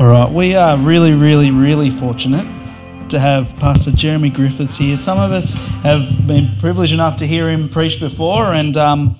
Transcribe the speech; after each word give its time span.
All 0.00 0.06
right, 0.06 0.32
we 0.32 0.54
are 0.54 0.78
really, 0.78 1.12
really, 1.12 1.50
really 1.50 1.90
fortunate 1.90 2.46
to 3.10 3.20
have 3.20 3.54
Pastor 3.58 3.90
Jeremy 3.90 4.30
Griffiths 4.30 4.78
here. 4.78 4.96
Some 4.96 5.18
of 5.18 5.30
us 5.30 5.56
have 5.82 6.26
been 6.26 6.48
privileged 6.58 6.94
enough 6.94 7.18
to 7.18 7.26
hear 7.26 7.50
him 7.50 7.68
preach 7.68 8.00
before, 8.00 8.54
and 8.54 8.74
um, 8.78 9.18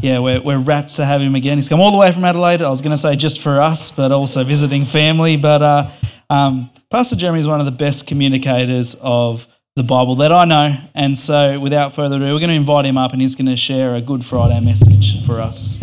yeah, 0.00 0.18
we're, 0.18 0.42
we're 0.42 0.58
rapt 0.58 0.94
to 0.96 1.06
have 1.06 1.22
him 1.22 1.34
again. 1.34 1.56
He's 1.56 1.70
come 1.70 1.80
all 1.80 1.92
the 1.92 1.96
way 1.96 2.12
from 2.12 2.26
Adelaide. 2.26 2.60
I 2.60 2.68
was 2.68 2.82
going 2.82 2.90
to 2.90 2.98
say 2.98 3.16
just 3.16 3.40
for 3.40 3.58
us, 3.58 3.90
but 3.90 4.12
also 4.12 4.44
visiting 4.44 4.84
family. 4.84 5.38
But 5.38 5.62
uh, 5.62 5.90
um, 6.28 6.68
Pastor 6.90 7.16
Jeremy 7.16 7.40
is 7.40 7.48
one 7.48 7.60
of 7.60 7.64
the 7.64 7.72
best 7.72 8.06
communicators 8.06 9.00
of 9.02 9.46
the 9.76 9.82
Bible 9.82 10.16
that 10.16 10.30
I 10.30 10.44
know. 10.44 10.76
And 10.94 11.18
so, 11.18 11.58
without 11.58 11.94
further 11.94 12.16
ado, 12.16 12.34
we're 12.34 12.38
going 12.38 12.50
to 12.50 12.54
invite 12.54 12.84
him 12.84 12.98
up, 12.98 13.12
and 13.12 13.22
he's 13.22 13.34
going 13.34 13.46
to 13.46 13.56
share 13.56 13.94
a 13.94 14.02
Good 14.02 14.26
Friday 14.26 14.60
message 14.60 15.24
for 15.24 15.40
us. 15.40 15.82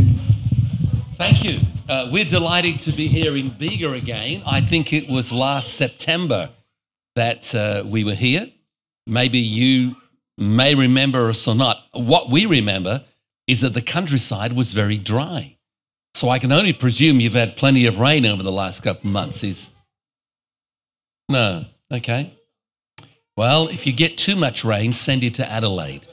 Thank 1.18 1.46
you. 1.46 1.62
Uh, 1.88 2.10
we're 2.12 2.26
delighted 2.26 2.78
to 2.80 2.92
be 2.92 3.08
here 3.08 3.38
in 3.38 3.50
Bega 3.50 3.94
again. 3.94 4.44
I 4.46 4.60
think 4.60 4.92
it 4.92 5.08
was 5.08 5.32
last 5.32 5.76
September 5.76 6.50
that 7.16 7.56
uh, 7.56 7.84
we 7.86 8.04
were 8.04 8.16
here. 8.16 8.48
Maybe 9.08 9.40
you 9.40 9.96
may 10.38 10.76
remember 10.76 11.30
us 11.30 11.48
or 11.48 11.56
not. 11.56 11.82
What 11.94 12.30
we 12.30 12.46
remember 12.46 13.02
is 13.48 13.62
that 13.62 13.74
the 13.74 13.82
countryside 13.82 14.52
was 14.52 14.74
very 14.74 14.98
dry. 14.98 15.56
So 16.16 16.30
I 16.30 16.38
can 16.40 16.52
only 16.52 16.74
presume 16.74 17.22
you've 17.22 17.34
had 17.34 17.56
plenty 17.56 17.86
of 17.86 17.98
rain 17.98 18.26
over 18.26 18.44
the 18.44 18.52
last 18.52 18.84
couple 18.84 19.08
of 19.08 19.14
months. 19.14 19.42
Is 19.42 19.70
no, 21.30 21.64
okay. 21.94 22.34
Well, 23.38 23.70
if 23.70 23.88
you 23.88 23.94
get 23.94 24.18
too 24.18 24.36
much 24.36 24.66
rain, 24.66 24.92
send 24.92 25.24
it 25.24 25.36
to 25.36 25.50
Adelaide 25.50 26.08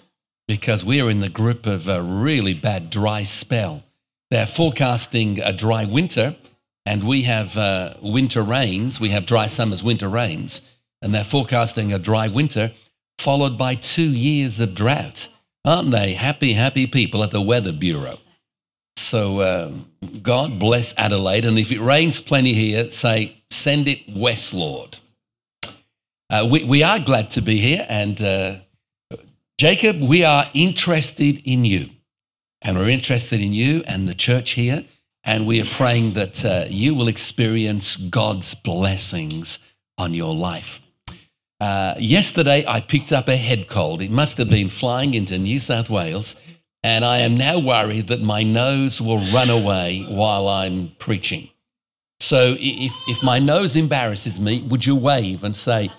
because 0.46 0.84
we 0.84 1.00
are 1.00 1.10
in 1.10 1.20
the 1.20 1.28
grip 1.28 1.66
of 1.66 1.88
a 1.88 2.00
really 2.00 2.54
bad 2.54 2.88
dry 2.88 3.24
spell. 3.24 3.82
They're 4.32 4.46
forecasting 4.46 5.40
a 5.42 5.52
dry 5.52 5.84
winter, 5.84 6.36
and 6.86 7.04
we 7.04 7.24
have 7.24 7.54
uh, 7.58 7.92
winter 8.00 8.42
rains. 8.42 8.98
We 8.98 9.10
have 9.10 9.26
dry 9.26 9.46
summers, 9.46 9.84
winter 9.84 10.08
rains, 10.08 10.62
and 11.02 11.14
they're 11.14 11.22
forecasting 11.22 11.92
a 11.92 11.98
dry 11.98 12.28
winter 12.28 12.72
followed 13.18 13.58
by 13.58 13.74
two 13.74 14.10
years 14.10 14.58
of 14.58 14.74
drought. 14.74 15.28
Aren't 15.66 15.90
they 15.90 16.14
happy, 16.14 16.54
happy 16.54 16.86
people 16.86 17.22
at 17.22 17.30
the 17.30 17.42
Weather 17.42 17.74
Bureau? 17.74 18.20
So 18.96 19.40
uh, 19.40 19.72
God 20.22 20.58
bless 20.58 20.94
Adelaide, 20.96 21.44
and 21.44 21.58
if 21.58 21.70
it 21.70 21.80
rains 21.80 22.18
plenty 22.18 22.54
here, 22.54 22.90
say, 22.90 23.36
send 23.50 23.86
it 23.86 24.00
west, 24.08 24.54
Lord. 24.54 24.96
Uh, 26.30 26.48
we, 26.50 26.64
we 26.64 26.82
are 26.82 26.98
glad 26.98 27.28
to 27.32 27.42
be 27.42 27.58
here, 27.58 27.84
and 27.86 28.18
uh, 28.22 28.54
Jacob, 29.58 30.00
we 30.00 30.24
are 30.24 30.46
interested 30.54 31.42
in 31.46 31.66
you. 31.66 31.90
And 32.62 32.78
we're 32.78 32.88
interested 32.88 33.40
in 33.40 33.52
you 33.52 33.82
and 33.86 34.08
the 34.08 34.14
church 34.14 34.52
here. 34.52 34.84
And 35.24 35.46
we 35.46 35.60
are 35.60 35.66
praying 35.66 36.14
that 36.14 36.44
uh, 36.44 36.64
you 36.68 36.94
will 36.94 37.08
experience 37.08 37.96
God's 37.96 38.54
blessings 38.54 39.58
on 39.98 40.14
your 40.14 40.34
life. 40.34 40.80
Uh, 41.60 41.94
yesterday, 41.98 42.64
I 42.66 42.80
picked 42.80 43.12
up 43.12 43.28
a 43.28 43.36
head 43.36 43.68
cold. 43.68 44.02
It 44.02 44.10
must 44.10 44.36
have 44.38 44.50
been 44.50 44.68
flying 44.68 45.14
into 45.14 45.38
New 45.38 45.60
South 45.60 45.88
Wales. 45.88 46.34
And 46.82 47.04
I 47.04 47.18
am 47.18 47.36
now 47.36 47.58
worried 47.58 48.08
that 48.08 48.20
my 48.20 48.42
nose 48.42 49.00
will 49.00 49.20
run 49.32 49.50
away 49.50 50.04
while 50.08 50.48
I'm 50.48 50.88
preaching. 50.98 51.50
So 52.18 52.56
if, 52.58 52.92
if 53.06 53.22
my 53.22 53.38
nose 53.38 53.76
embarrasses 53.76 54.40
me, 54.40 54.62
would 54.62 54.86
you 54.86 54.96
wave 54.96 55.44
and 55.44 55.54
say, 55.54 55.90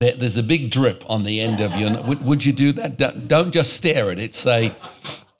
there's 0.00 0.38
a 0.38 0.42
big 0.42 0.70
drip 0.70 1.04
on 1.10 1.24
the 1.24 1.40
end 1.40 1.60
of 1.60 1.76
your 1.76 2.00
would, 2.02 2.24
would 2.24 2.44
you 2.44 2.52
do 2.52 2.72
that? 2.72 2.96
Don't 3.28 3.52
just 3.52 3.74
stare 3.74 4.10
at 4.10 4.18
it. 4.18 4.34
Say, 4.34 4.74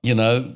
you 0.03 0.14
know, 0.14 0.53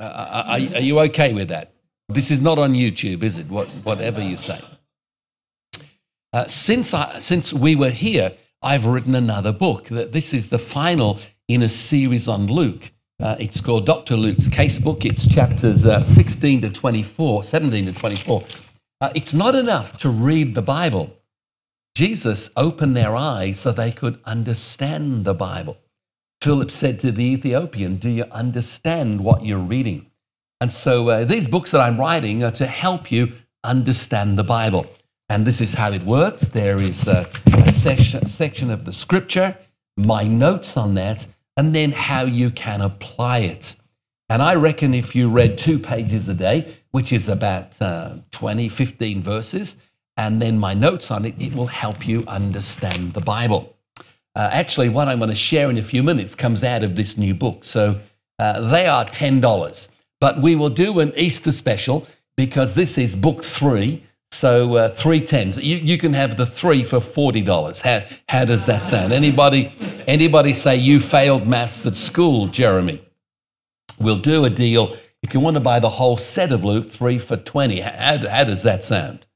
uh, 0.00 0.44
are, 0.46 0.54
are, 0.54 0.58
you 0.58 1.00
okay 1.00 1.32
with 1.32 1.48
that? 1.48 1.72
This 2.08 2.30
is 2.30 2.40
not 2.40 2.58
on 2.58 2.72
YouTube, 2.72 3.22
is 3.22 3.38
it? 3.38 3.48
What, 3.48 3.68
whatever 3.84 4.22
you 4.22 4.36
say. 4.36 4.60
Uh, 6.32 6.44
since, 6.46 6.92
I, 6.92 7.18
since 7.20 7.52
we 7.52 7.76
were 7.76 7.90
here, 7.90 8.32
I've 8.62 8.86
written 8.86 9.14
another 9.14 9.52
book. 9.52 9.86
This 9.88 10.34
is 10.34 10.48
the 10.48 10.58
final 10.58 11.20
in 11.48 11.62
a 11.62 11.68
series 11.68 12.26
on 12.26 12.46
Luke. 12.46 12.90
Uh, 13.22 13.36
it's 13.38 13.60
called 13.60 13.86
Dr. 13.86 14.16
Luke's 14.16 14.48
Casebook. 14.48 15.04
It's 15.04 15.26
chapters 15.26 15.86
uh, 15.86 16.00
16 16.00 16.62
to 16.62 16.70
24, 16.70 17.44
17 17.44 17.86
to 17.86 17.92
24. 17.92 18.44
Uh, 19.00 19.10
it's 19.14 19.32
not 19.32 19.54
enough 19.54 19.98
to 19.98 20.08
read 20.08 20.54
the 20.54 20.62
Bible. 20.62 21.14
Jesus 21.94 22.50
opened 22.56 22.96
their 22.96 23.14
eyes 23.14 23.60
so 23.60 23.70
they 23.70 23.92
could 23.92 24.18
understand 24.24 25.24
the 25.24 25.34
Bible. 25.34 25.76
Philip 26.44 26.70
said 26.70 27.00
to 27.00 27.10
the 27.10 27.24
Ethiopian, 27.24 27.96
Do 27.96 28.10
you 28.10 28.24
understand 28.24 29.24
what 29.24 29.46
you're 29.46 29.56
reading? 29.58 30.10
And 30.60 30.70
so 30.70 31.08
uh, 31.08 31.24
these 31.24 31.48
books 31.48 31.70
that 31.70 31.80
I'm 31.80 31.98
writing 31.98 32.44
are 32.44 32.50
to 32.50 32.66
help 32.66 33.10
you 33.10 33.32
understand 33.64 34.36
the 34.36 34.44
Bible. 34.44 34.84
And 35.30 35.46
this 35.46 35.62
is 35.62 35.72
how 35.72 35.90
it 35.90 36.02
works. 36.02 36.48
There 36.48 36.80
is 36.80 37.08
a, 37.08 37.30
a 37.46 37.72
section, 37.72 38.26
section 38.26 38.70
of 38.70 38.84
the 38.84 38.92
scripture, 38.92 39.56
my 39.96 40.24
notes 40.24 40.76
on 40.76 40.96
that, 40.96 41.26
and 41.56 41.74
then 41.74 41.92
how 41.92 42.24
you 42.24 42.50
can 42.50 42.82
apply 42.82 43.38
it. 43.38 43.74
And 44.28 44.42
I 44.42 44.54
reckon 44.54 44.92
if 44.92 45.14
you 45.14 45.30
read 45.30 45.56
two 45.56 45.78
pages 45.78 46.28
a 46.28 46.34
day, 46.34 46.76
which 46.90 47.10
is 47.10 47.26
about 47.26 47.80
uh, 47.80 48.16
20, 48.32 48.68
15 48.68 49.22
verses, 49.22 49.76
and 50.18 50.42
then 50.42 50.58
my 50.58 50.74
notes 50.74 51.10
on 51.10 51.24
it, 51.24 51.36
it 51.40 51.54
will 51.54 51.68
help 51.68 52.06
you 52.06 52.22
understand 52.28 53.14
the 53.14 53.22
Bible. 53.22 53.73
Uh, 54.36 54.48
actually, 54.52 54.88
what 54.88 55.08
I'm 55.08 55.18
going 55.18 55.30
to 55.30 55.36
share 55.36 55.70
in 55.70 55.78
a 55.78 55.82
few 55.82 56.02
minutes 56.02 56.34
comes 56.34 56.64
out 56.64 56.82
of 56.82 56.96
this 56.96 57.16
new 57.16 57.34
book. 57.34 57.64
So 57.64 58.00
uh, 58.38 58.60
they 58.68 58.86
are 58.86 59.04
$10. 59.04 59.88
But 60.20 60.40
we 60.40 60.56
will 60.56 60.70
do 60.70 61.00
an 61.00 61.12
Easter 61.16 61.52
special 61.52 62.06
because 62.36 62.74
this 62.74 62.98
is 62.98 63.14
book 63.14 63.44
three. 63.44 64.02
So 64.32 64.74
uh, 64.74 64.88
three 64.88 65.20
tens. 65.20 65.56
You, 65.56 65.76
you 65.76 65.98
can 65.98 66.14
have 66.14 66.36
the 66.36 66.46
three 66.46 66.82
for 66.82 66.98
$40. 66.98 67.82
How, 67.82 68.02
how 68.28 68.44
does 68.44 68.66
that 68.66 68.84
sound? 68.84 69.12
Anybody, 69.12 69.70
anybody 70.08 70.52
say 70.52 70.76
you 70.76 70.98
failed 70.98 71.46
maths 71.46 71.86
at 71.86 71.94
school, 71.94 72.48
Jeremy? 72.48 73.00
We'll 74.00 74.18
do 74.18 74.44
a 74.44 74.50
deal. 74.50 74.96
If 75.22 75.32
you 75.32 75.40
want 75.40 75.54
to 75.54 75.60
buy 75.60 75.78
the 75.78 75.90
whole 75.90 76.16
set 76.16 76.50
of 76.50 76.64
Luke, 76.64 76.90
three 76.90 77.18
for 77.18 77.36
20. 77.36 77.80
How, 77.80 78.18
how 78.28 78.44
does 78.44 78.64
that 78.64 78.82
sound? 78.82 79.26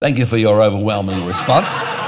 Thank 0.00 0.18
you 0.18 0.26
for 0.26 0.36
your 0.36 0.62
overwhelming 0.62 1.26
response. 1.26 2.01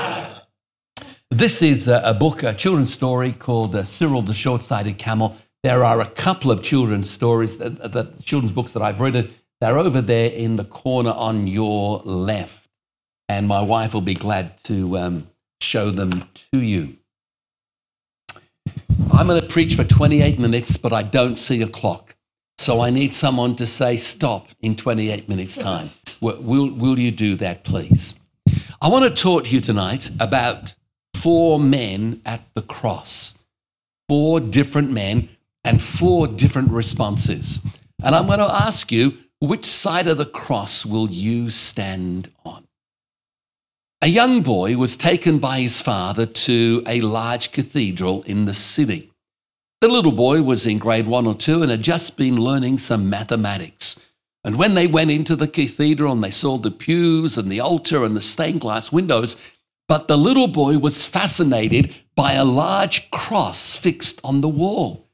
This 1.34 1.62
is 1.62 1.88
a, 1.88 2.14
book, 2.14 2.44
a 2.44 2.54
children's 2.54 2.92
story 2.92 3.32
called 3.32 3.74
uh, 3.74 3.82
Cyril 3.82 4.22
the 4.22 4.32
Short 4.32 4.62
Sighted 4.62 4.98
Camel. 4.98 5.36
There 5.64 5.82
are 5.82 6.00
a 6.00 6.06
couple 6.06 6.52
of 6.52 6.62
children's 6.62 7.10
stories, 7.10 7.56
that, 7.56 8.22
children's 8.22 8.52
books 8.52 8.70
that 8.70 8.84
I've 8.84 9.00
written. 9.00 9.34
They're 9.60 9.76
over 9.76 10.00
there 10.00 10.30
in 10.30 10.54
the 10.54 10.62
corner 10.62 11.10
on 11.10 11.48
your 11.48 11.98
left. 12.04 12.68
And 13.28 13.48
my 13.48 13.60
wife 13.60 13.94
will 13.94 14.00
be 14.00 14.14
glad 14.14 14.62
to 14.62 14.96
um, 14.96 15.26
show 15.60 15.90
them 15.90 16.28
to 16.52 16.60
you. 16.60 16.98
I'm 19.10 19.26
going 19.26 19.40
to 19.40 19.48
preach 19.48 19.74
for 19.74 19.82
28 19.82 20.38
minutes, 20.38 20.76
but 20.76 20.92
I 20.92 21.02
don't 21.02 21.34
see 21.34 21.60
a 21.62 21.66
clock. 21.66 22.14
So 22.58 22.80
I 22.80 22.90
need 22.90 23.12
someone 23.12 23.56
to 23.56 23.66
say 23.66 23.96
stop 23.96 24.46
in 24.62 24.76
28 24.76 25.28
minutes' 25.28 25.56
time. 25.56 25.88
Will, 26.20 26.72
will 26.72 26.96
you 26.96 27.10
do 27.10 27.34
that, 27.36 27.64
please? 27.64 28.14
I 28.80 28.88
want 28.88 29.04
to 29.04 29.22
talk 29.22 29.46
to 29.46 29.50
you 29.50 29.60
tonight 29.60 30.12
about 30.20 30.74
four 31.24 31.58
men 31.58 32.20
at 32.26 32.42
the 32.52 32.60
cross, 32.60 33.32
four 34.10 34.40
different 34.40 34.90
men 34.90 35.26
and 35.64 35.80
four 35.80 36.26
different 36.26 36.70
responses. 36.70 37.60
And 38.02 38.14
I'm 38.14 38.26
going 38.26 38.40
to 38.40 38.44
ask 38.44 38.92
you, 38.92 39.16
which 39.40 39.64
side 39.64 40.06
of 40.06 40.18
the 40.18 40.26
cross 40.26 40.84
will 40.84 41.08
you 41.08 41.48
stand 41.48 42.30
on? 42.44 42.64
A 44.02 44.08
young 44.08 44.42
boy 44.42 44.76
was 44.76 44.96
taken 44.96 45.38
by 45.38 45.60
his 45.60 45.80
father 45.80 46.26
to 46.26 46.82
a 46.86 47.00
large 47.00 47.52
cathedral 47.52 48.22
in 48.24 48.44
the 48.44 48.52
city. 48.52 49.10
The 49.80 49.88
little 49.88 50.12
boy 50.12 50.42
was 50.42 50.66
in 50.66 50.76
grade 50.76 51.06
one 51.06 51.26
or 51.26 51.34
two 51.34 51.62
and 51.62 51.70
had 51.70 51.80
just 51.80 52.18
been 52.18 52.36
learning 52.36 52.76
some 52.76 53.08
mathematics. 53.08 53.98
And 54.44 54.58
when 54.58 54.74
they 54.74 54.86
went 54.86 55.10
into 55.10 55.36
the 55.36 55.48
cathedral 55.48 56.12
and 56.12 56.22
they 56.22 56.30
saw 56.30 56.58
the 56.58 56.70
pews 56.70 57.38
and 57.38 57.50
the 57.50 57.60
altar 57.60 58.04
and 58.04 58.14
the 58.14 58.20
stained 58.20 58.60
glass 58.60 58.92
windows, 58.92 59.38
but 59.88 60.08
the 60.08 60.16
little 60.16 60.48
boy 60.48 60.78
was 60.78 61.04
fascinated 61.04 61.94
by 62.14 62.34
a 62.34 62.44
large 62.44 63.10
cross 63.10 63.76
fixed 63.76 64.20
on 64.24 64.40
the 64.40 64.48
wall. 64.48 65.08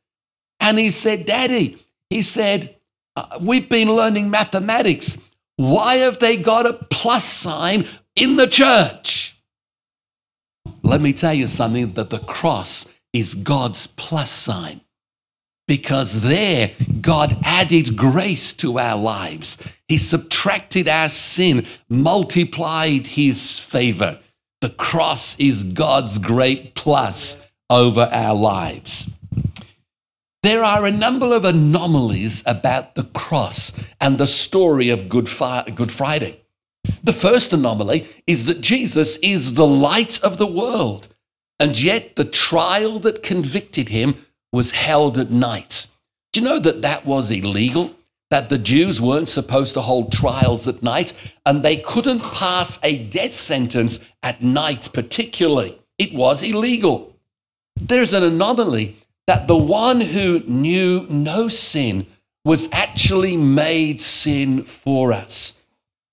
And 0.59 0.79
he 0.79 0.91
said, 0.91 1.27
Daddy, 1.27 1.79
he 2.09 2.23
said, 2.23 2.77
uh, 3.17 3.39
We've 3.41 3.69
been 3.69 3.91
learning 3.91 4.31
mathematics. 4.31 5.21
Why 5.57 5.97
have 5.97 6.19
they 6.19 6.37
got 6.37 6.67
a 6.67 6.73
plus 6.73 7.25
sign 7.25 7.87
in 8.17 8.37
the 8.37 8.47
church? 8.47 9.37
Let 10.83 11.01
me 11.01 11.13
tell 11.13 11.35
you 11.35 11.49
something 11.49 11.93
that 11.95 12.11
the 12.11 12.19
cross 12.19 12.93
is 13.13 13.35
God's 13.35 13.87
plus 13.87 14.31
sign 14.31 14.81
because 15.71 16.23
there 16.23 16.73
God 17.01 17.37
added 17.45 17.97
grace 17.97 18.53
to 18.55 18.79
our 18.79 18.97
lives. 18.97 19.57
He 19.87 19.99
subtracted 19.99 20.89
our 20.89 21.09
sin, 21.09 21.65
multiplied 21.89 23.07
his 23.07 23.59
favor. 23.59 24.19
The 24.61 24.71
cross 24.71 25.39
is 25.39 25.65
God's 25.65 26.19
great 26.19 26.75
plus 26.75 27.43
over 27.71 28.11
our 28.13 28.35
lives. 28.35 29.11
There 30.43 30.63
are 30.63 30.85
a 30.85 30.93
number 30.93 31.35
of 31.35 31.45
anomalies 31.45 32.43
about 32.47 32.95
the 32.95 33.05
cross 33.05 33.73
and 34.01 34.19
the 34.19 34.27
story 34.27 34.91
of 34.91 35.09
Good, 35.09 35.29
Friday. 35.29 36.41
The 37.03 37.13
first 37.13 37.53
anomaly 37.53 38.07
is 38.27 38.45
that 38.47 38.61
Jesus 38.61 39.17
is 39.19 39.55
the 39.55 39.67
light 39.67 40.21
of 40.23 40.37
the 40.37 40.47
world, 40.47 41.09
and 41.59 41.81
yet 41.81 42.17
the 42.17 42.25
trial 42.25 42.99
that 43.01 43.23
convicted 43.23 43.89
him 43.89 44.27
was 44.53 44.73
held 44.73 45.17
at 45.17 45.31
night. 45.31 45.87
Do 46.33 46.41
you 46.41 46.47
know 46.47 46.59
that 46.59 46.83
that 46.83 47.07
was 47.07 47.31
illegal? 47.31 47.95
That 48.31 48.49
the 48.49 48.59
Jews 48.59 49.01
weren't 49.01 49.29
supposed 49.29 49.75
to 49.75 49.81
hold 49.81 50.13
trials 50.13 50.69
at 50.69 50.83
night, 50.83 51.13
and 51.45 51.63
they 51.63 51.77
couldn't 51.77 52.21
pass 52.21 52.79
a 52.83 53.05
death 53.05 53.35
sentence 53.35 53.99
at 54.23 54.43
night, 54.43 54.91
particularly. 54.93 55.77
It 55.99 56.15
was 56.15 56.43
illegal. 56.43 57.17
There's 57.77 58.13
an 58.13 58.23
anomaly 58.23 58.97
that 59.27 59.49
the 59.49 59.57
one 59.57 60.01
who 60.01 60.41
knew 60.41 61.07
no 61.11 61.49
sin 61.49 62.07
was 62.45 62.69
actually 62.73 63.37
made 63.37 64.01
sin 64.01 64.63
for 64.63 65.13
us. 65.13 65.61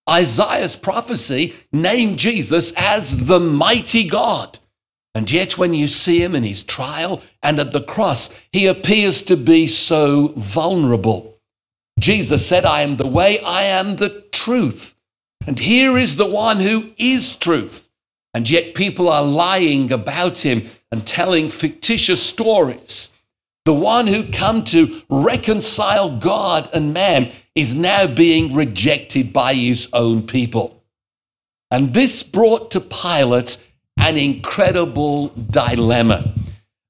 Isaiah's 0.10 0.76
prophecy 0.76 1.54
named 1.72 2.18
Jesus 2.18 2.72
as 2.78 3.28
the 3.28 3.40
mighty 3.40 4.08
God. 4.08 4.60
And 5.14 5.32
yet, 5.32 5.58
when 5.58 5.74
you 5.74 5.88
see 5.88 6.22
him 6.22 6.36
in 6.36 6.44
his 6.44 6.64
trial 6.64 7.22
and 7.42 7.60
at 7.60 7.74
the 7.74 7.82
cross, 7.82 8.30
he 8.52 8.68
appears 8.68 9.22
to 9.24 9.36
be 9.36 9.68
so 9.68 10.34
vulnerable. 10.38 11.37
Jesus 12.00 12.46
said, 12.48 12.66
I 12.66 12.82
am 12.82 12.98
the 12.98 13.08
way, 13.08 13.40
I 13.40 13.64
am 13.64 13.96
the 13.96 14.24
truth. 14.32 14.96
And 15.46 15.60
here 15.60 15.98
is 15.98 16.18
the 16.18 16.30
one 16.30 16.60
who 16.60 16.92
is 16.98 17.36
truth. 17.36 17.88
And 18.34 18.50
yet, 18.50 18.76
people 18.76 19.10
are 19.10 19.24
lying 19.24 19.92
about 19.92 20.40
him 20.40 20.70
and 20.92 21.08
telling 21.08 21.50
fictitious 21.50 22.22
stories. 22.22 23.12
The 23.66 23.74
one 23.74 24.08
who 24.08 24.32
come 24.32 24.64
to 24.66 25.02
reconcile 25.10 26.18
God 26.18 26.70
and 26.74 26.94
man 26.94 27.32
is 27.56 27.74
now 27.74 28.06
being 28.08 28.54
rejected 28.54 29.34
by 29.34 29.56
his 29.56 29.90
own 29.92 30.28
people. 30.28 30.84
And 31.72 31.94
this 31.94 32.22
brought 32.24 32.72
to 32.72 32.80
Pilate 32.80 33.58
an 33.98 34.18
incredible 34.18 35.30
dilemma. 35.30 36.34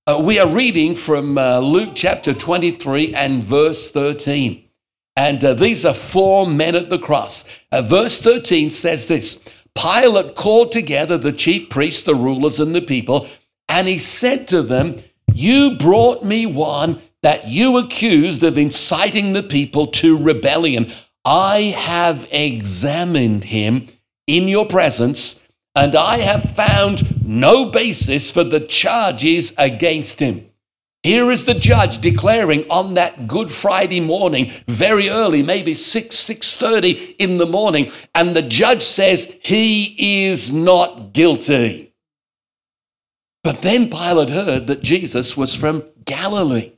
Uh, 0.05 0.19
we 0.21 0.39
are 0.39 0.47
reading 0.47 0.95
from 0.95 1.37
uh, 1.37 1.59
Luke 1.59 1.91
chapter 1.95 2.33
23 2.33 3.15
and 3.15 3.41
verse 3.41 3.89
13. 3.89 4.66
And 5.17 5.43
uh, 5.43 5.55
these 5.55 5.83
are 5.83 5.95
four 5.95 6.45
men 6.47 6.75
at 6.75 6.91
the 6.91 6.99
cross. 6.99 7.43
Uh, 7.71 7.81
verse 7.81 8.21
13 8.21 8.69
says 8.69 9.07
this 9.07 9.43
Pilate 9.73 10.35
called 10.35 10.71
together 10.71 11.17
the 11.17 11.33
chief 11.33 11.71
priests, 11.71 12.03
the 12.03 12.13
rulers, 12.13 12.59
and 12.59 12.75
the 12.75 12.81
people, 12.81 13.27
and 13.67 13.87
he 13.87 13.97
said 13.97 14.47
to 14.49 14.61
them, 14.61 14.97
You 15.33 15.75
brought 15.75 16.23
me 16.23 16.45
one 16.45 17.01
that 17.23 17.47
you 17.47 17.77
accused 17.77 18.43
of 18.43 18.59
inciting 18.59 19.33
the 19.33 19.41
people 19.41 19.87
to 19.87 20.15
rebellion. 20.15 20.91
I 21.25 21.75
have 21.75 22.27
examined 22.31 23.45
him 23.45 23.87
in 24.27 24.47
your 24.47 24.67
presence, 24.67 25.41
and 25.75 25.95
I 25.95 26.19
have 26.19 26.43
found 26.43 27.25
no 27.25 27.71
basis 27.71 28.29
for 28.29 28.43
the 28.43 28.59
charges 28.59 29.51
against 29.57 30.19
him. 30.19 30.51
Here 31.07 31.31
is 31.31 31.45
the 31.45 31.53
judge 31.53 31.99
declaring 31.99 32.69
on 32.69 32.95
that 32.95 33.27
Good 33.27 33.49
Friday 33.49 34.01
morning, 34.01 34.51
very 34.67 35.07
early, 35.07 35.41
maybe 35.41 35.73
6, 35.73 36.13
6.30 36.13 37.15
in 37.17 37.37
the 37.37 37.45
morning, 37.45 37.93
and 38.13 38.35
the 38.35 38.41
judge 38.41 38.81
says 38.81 39.33
he 39.41 40.25
is 40.25 40.51
not 40.51 41.13
guilty. 41.13 41.93
But 43.41 43.61
then 43.61 43.89
Pilate 43.89 44.31
heard 44.31 44.67
that 44.67 44.83
Jesus 44.83 45.37
was 45.37 45.55
from 45.55 45.85
Galilee. 46.03 46.73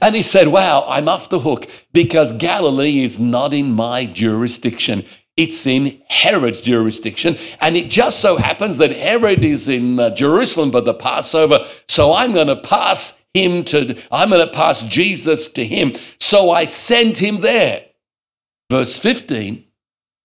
And 0.00 0.16
he 0.16 0.22
said, 0.22 0.48
Wow, 0.48 0.86
I'm 0.88 1.06
off 1.06 1.28
the 1.28 1.40
hook 1.40 1.66
because 1.92 2.32
Galilee 2.32 3.00
is 3.00 3.18
not 3.18 3.52
in 3.52 3.72
my 3.72 4.06
jurisdiction. 4.06 5.04
It's 5.36 5.66
in 5.66 6.00
Herod's 6.08 6.62
jurisdiction. 6.62 7.36
And 7.60 7.76
it 7.76 7.90
just 7.90 8.20
so 8.20 8.38
happens 8.38 8.78
that 8.78 8.96
Herod 8.96 9.44
is 9.44 9.68
in 9.68 10.00
uh, 10.00 10.14
Jerusalem 10.14 10.72
for 10.72 10.80
the 10.80 10.94
Passover. 10.94 11.58
So 11.86 12.14
I'm 12.14 12.32
going 12.32 12.46
to 12.46 12.56
pass 12.56 13.17
him 13.34 13.64
to, 13.64 14.00
I'm 14.10 14.30
going 14.30 14.46
to 14.46 14.52
pass 14.52 14.82
Jesus 14.82 15.48
to 15.52 15.64
him. 15.64 15.94
So 16.18 16.50
I 16.50 16.64
sent 16.64 17.18
him 17.18 17.40
there. 17.40 17.84
Verse 18.70 18.98
15, 18.98 19.64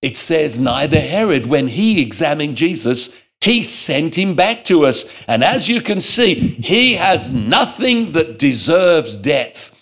it 0.02 0.18
says, 0.18 0.60
Neither 0.60 1.00
Herod, 1.00 1.46
when 1.46 1.68
he 1.68 2.02
examined 2.02 2.58
Jesus, 2.58 3.18
he 3.42 3.64
sent 3.64 4.18
him 4.18 4.36
back 4.36 4.66
to 4.66 4.86
us. 4.86 5.24
And 5.28 5.44
as 5.44 5.68
you 5.68 5.82
can 5.82 6.02
see, 6.02 6.36
he 6.36 6.94
has 6.96 7.34
nothing 7.34 8.14
that 8.14 8.40
deserves 8.40 9.16
death. 9.16 9.76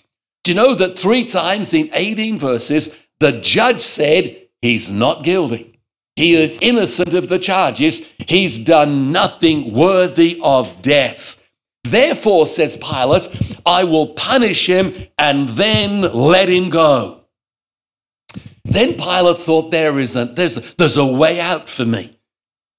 Do 0.43 0.51
you 0.51 0.55
know 0.55 0.73
that 0.75 0.97
three 0.97 1.25
times 1.25 1.73
in 1.73 1.89
18 1.93 2.39
verses, 2.39 2.89
the 3.19 3.39
judge 3.39 3.81
said 3.81 4.37
he's 4.61 4.89
not 4.89 5.23
guilty? 5.23 5.79
He 6.15 6.35
is 6.35 6.57
innocent 6.61 7.13
of 7.13 7.29
the 7.29 7.39
charges. 7.39 8.05
He's 8.27 8.57
done 8.59 9.11
nothing 9.11 9.73
worthy 9.73 10.39
of 10.43 10.81
death. 10.81 11.40
Therefore, 11.83 12.45
says 12.45 12.77
Pilate, 12.77 13.29
I 13.65 13.83
will 13.83 14.07
punish 14.07 14.67
him 14.67 14.93
and 15.17 15.49
then 15.49 16.01
let 16.01 16.49
him 16.49 16.69
go. 16.69 17.21
Then 18.63 18.93
Pilate 18.93 19.37
thought 19.37 19.71
there 19.71 19.97
is 19.99 20.15
a, 20.15 20.25
there's, 20.25 20.57
a, 20.57 20.75
there's 20.77 20.97
a 20.97 21.05
way 21.05 21.39
out 21.39 21.69
for 21.69 21.85
me. 21.85 22.17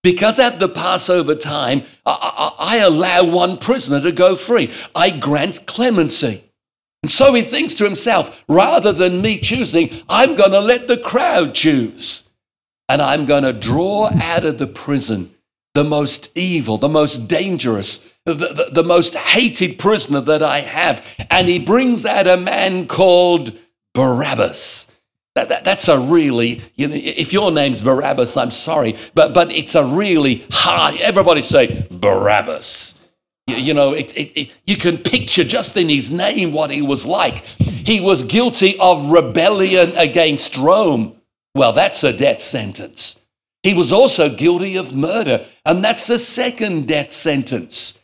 Because 0.02 0.38
at 0.38 0.58
the 0.58 0.69
Passover 0.69 1.34
time, 1.34 1.82
I, 2.04 2.54
I, 2.58 2.76
I, 2.76 2.78
allow 2.78 3.25
one 3.25 3.56
prisoner 3.56 4.00
to 4.00 4.10
go 4.10 4.34
free. 4.34 4.70
I 4.94 5.10
grant 5.10 5.66
clemency. 5.66 6.44
And 7.02 7.10
so 7.10 7.34
he 7.34 7.43
thinks 7.43 7.75
to 7.75 7.84
himself, 7.84 8.44
rather 8.49 8.93
than 8.93 9.22
me 9.22 9.38
choosing, 9.38 10.02
I'm 10.08 10.34
going 10.34 10.50
to 10.50 10.60
let 10.60 10.88
the 10.88 10.96
crowd 10.96 11.54
choose. 11.54 12.25
And 12.88 13.00
I'm 13.00 13.26
going 13.26 13.44
to 13.44 13.52
draw 13.52 14.10
out 14.12 14.44
of 14.44 14.58
the 14.58 14.66
prison 14.66 15.31
the 15.75 15.84
most 15.84 16.31
evil, 16.37 16.78
the 16.78 16.88
most 16.88 17.28
dangerous, 17.28 18.06
the, 18.25 18.35
the, 18.35 18.69
the 18.73 18.85
most 18.85 19.15
hated 19.15 19.79
prisoner 19.79 20.21
that 20.21 20.43
I 20.43 20.61
have. 20.61 21.05
And 21.31 21.49
he 21.49 21.59
brings 21.59 22.05
out 22.05 22.27
a 22.27 22.37
man 22.37 22.87
called 22.87 23.53
Barabbas. 23.95 24.89
That, 25.35 25.49
that, 25.49 25.65
that's 25.65 25.89
a 25.89 25.99
really, 25.99 26.61
you 26.75 26.89
know, 26.89 26.95
if 26.95 27.33
your 27.33 27.51
name's 27.51 27.81
Barabbas, 27.81 28.37
I'm 28.37 28.51
sorry, 28.51 28.97
but, 29.15 29.33
but 29.33 29.51
it's 29.51 29.75
a 29.75 29.85
really 29.85 30.45
hard, 30.51 31.01
everybody 31.01 31.41
say 31.41 31.87
Barabbas. 31.91 32.97
You, 33.47 33.57
you 33.57 33.75
know, 33.75 33.95
it, 33.95 34.15
it, 34.15 34.39
it, 34.39 34.51
you 34.67 34.77
can 34.77 34.99
picture 34.99 35.43
just 35.43 35.75
in 35.77 35.89
his 35.89 36.11
name 36.11 36.53
what 36.53 36.71
he 36.71 36.83
was 36.83 37.07
like. 37.07 37.39
He 37.59 37.99
was 37.99 38.23
guilty 38.23 38.79
of 38.79 39.11
rebellion 39.11 39.93
against 39.97 40.57
Rome. 40.59 41.17
Well, 41.55 41.73
that's 41.73 42.05
a 42.05 42.13
death 42.13 42.43
sentence. 42.43 43.19
He 43.63 43.73
was 43.73 43.93
also 43.93 44.29
guilty 44.29 44.77
of 44.77 44.95
murder, 44.95 45.47
and 45.65 45.83
that's 45.83 46.09
the 46.09 46.19
second 46.19 46.88
death 46.88 47.14
sentence. 47.14 47.99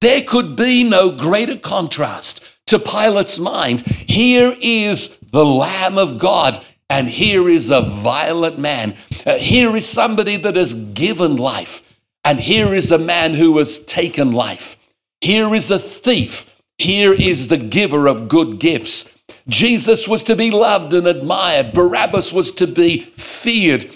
There 0.00 0.22
could 0.22 0.56
be 0.56 0.84
no 0.84 1.10
greater 1.10 1.56
contrast 1.56 2.42
to 2.66 2.78
Pilate's 2.78 3.38
mind. 3.38 3.80
Here 3.82 4.54
is 4.60 5.16
the 5.32 5.44
Lamb 5.44 5.98
of 5.98 6.18
God. 6.18 6.64
And 6.88 7.08
here 7.08 7.48
is 7.48 7.70
a 7.70 7.80
violent 7.80 8.58
man. 8.58 8.96
Uh, 9.24 9.38
here 9.38 9.74
is 9.74 9.88
somebody 9.88 10.36
that 10.36 10.54
has 10.54 10.74
given 10.74 11.36
life. 11.36 11.82
And 12.24 12.38
here 12.40 12.72
is 12.72 12.90
a 12.90 12.98
man 12.98 13.34
who 13.34 13.58
has 13.58 13.78
taken 13.84 14.32
life. 14.32 14.76
Here 15.20 15.52
is 15.54 15.70
a 15.70 15.78
thief. 15.78 16.52
Here 16.78 17.12
is 17.12 17.48
the 17.48 17.56
giver 17.56 18.06
of 18.06 18.28
good 18.28 18.60
gifts. 18.60 19.10
Jesus 19.48 20.06
was 20.06 20.22
to 20.24 20.36
be 20.36 20.50
loved 20.50 20.92
and 20.92 21.06
admired. 21.06 21.72
Barabbas 21.72 22.32
was 22.32 22.52
to 22.52 22.66
be 22.66 23.00
feared. 23.00 23.86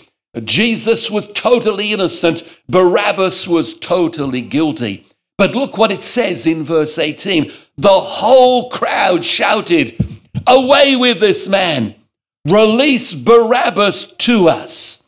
Jesus 0.44 1.10
was 1.10 1.26
totally 1.32 1.92
innocent. 1.92 2.42
Barabbas 2.68 3.46
was 3.48 3.74
totally 3.74 4.42
guilty. 4.42 5.06
But 5.40 5.54
look 5.54 5.78
what 5.78 5.90
it 5.90 6.04
says 6.04 6.46
in 6.46 6.64
verse 6.64 6.98
18. 6.98 7.50
The 7.78 7.88
whole 7.88 8.68
crowd 8.68 9.24
shouted, 9.24 9.96
Away 10.46 10.96
with 10.96 11.18
this 11.18 11.48
man! 11.48 11.94
Release 12.46 13.14
Barabbas 13.14 14.12
to 14.18 14.48
us. 14.48 15.02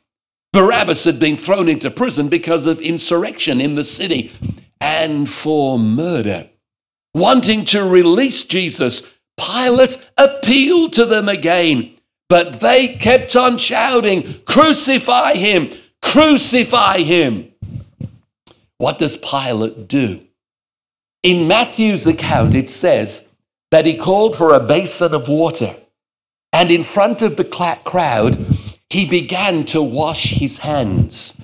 Barabbas 0.54 1.04
had 1.04 1.20
been 1.20 1.36
thrown 1.36 1.68
into 1.68 1.90
prison 1.90 2.30
because 2.30 2.64
of 2.64 2.80
insurrection 2.80 3.60
in 3.60 3.74
the 3.74 3.84
city 3.84 4.32
and 4.80 5.28
for 5.28 5.78
murder. 5.78 6.48
Wanting 7.12 7.66
to 7.66 7.86
release 7.86 8.42
Jesus, 8.42 9.02
Pilate 9.38 9.98
appealed 10.16 10.94
to 10.94 11.04
them 11.04 11.28
again, 11.28 11.94
but 12.30 12.60
they 12.60 12.94
kept 12.94 13.36
on 13.36 13.58
shouting, 13.58 14.40
Crucify 14.46 15.34
him! 15.34 15.72
Crucify 16.00 17.00
him! 17.00 17.51
What 18.82 18.98
does 18.98 19.16
Pilate 19.16 19.86
do? 19.86 20.22
In 21.22 21.46
Matthew's 21.46 22.04
account, 22.04 22.56
it 22.56 22.68
says 22.68 23.24
that 23.70 23.86
he 23.86 23.96
called 23.96 24.34
for 24.34 24.52
a 24.52 24.58
basin 24.58 25.14
of 25.14 25.28
water. 25.28 25.76
And 26.52 26.68
in 26.68 26.82
front 26.82 27.22
of 27.22 27.36
the 27.36 27.44
crowd, 27.44 28.44
he 28.90 29.08
began 29.08 29.64
to 29.66 29.80
wash 29.80 30.32
his 30.32 30.58
hands. 30.58 31.36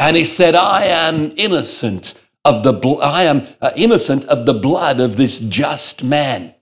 And 0.00 0.16
he 0.16 0.24
said, 0.24 0.56
I 0.56 0.86
am 0.86 1.32
innocent 1.36 2.14
of 2.44 2.64
the, 2.64 2.72
bl- 2.72 3.00
I 3.00 3.22
am 3.22 3.46
uh, 3.60 3.70
innocent 3.76 4.24
of 4.24 4.44
the 4.44 4.54
blood 4.54 4.98
of 4.98 5.16
this 5.16 5.38
just 5.38 6.02
man. 6.02 6.52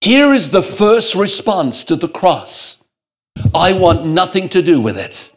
Here 0.00 0.32
is 0.32 0.50
the 0.50 0.64
first 0.64 1.14
response 1.14 1.84
to 1.84 1.94
the 1.94 2.08
cross. 2.08 2.78
I 3.54 3.72
want 3.72 4.04
nothing 4.04 4.48
to 4.48 4.62
do 4.62 4.80
with 4.80 4.98
it. 4.98 5.32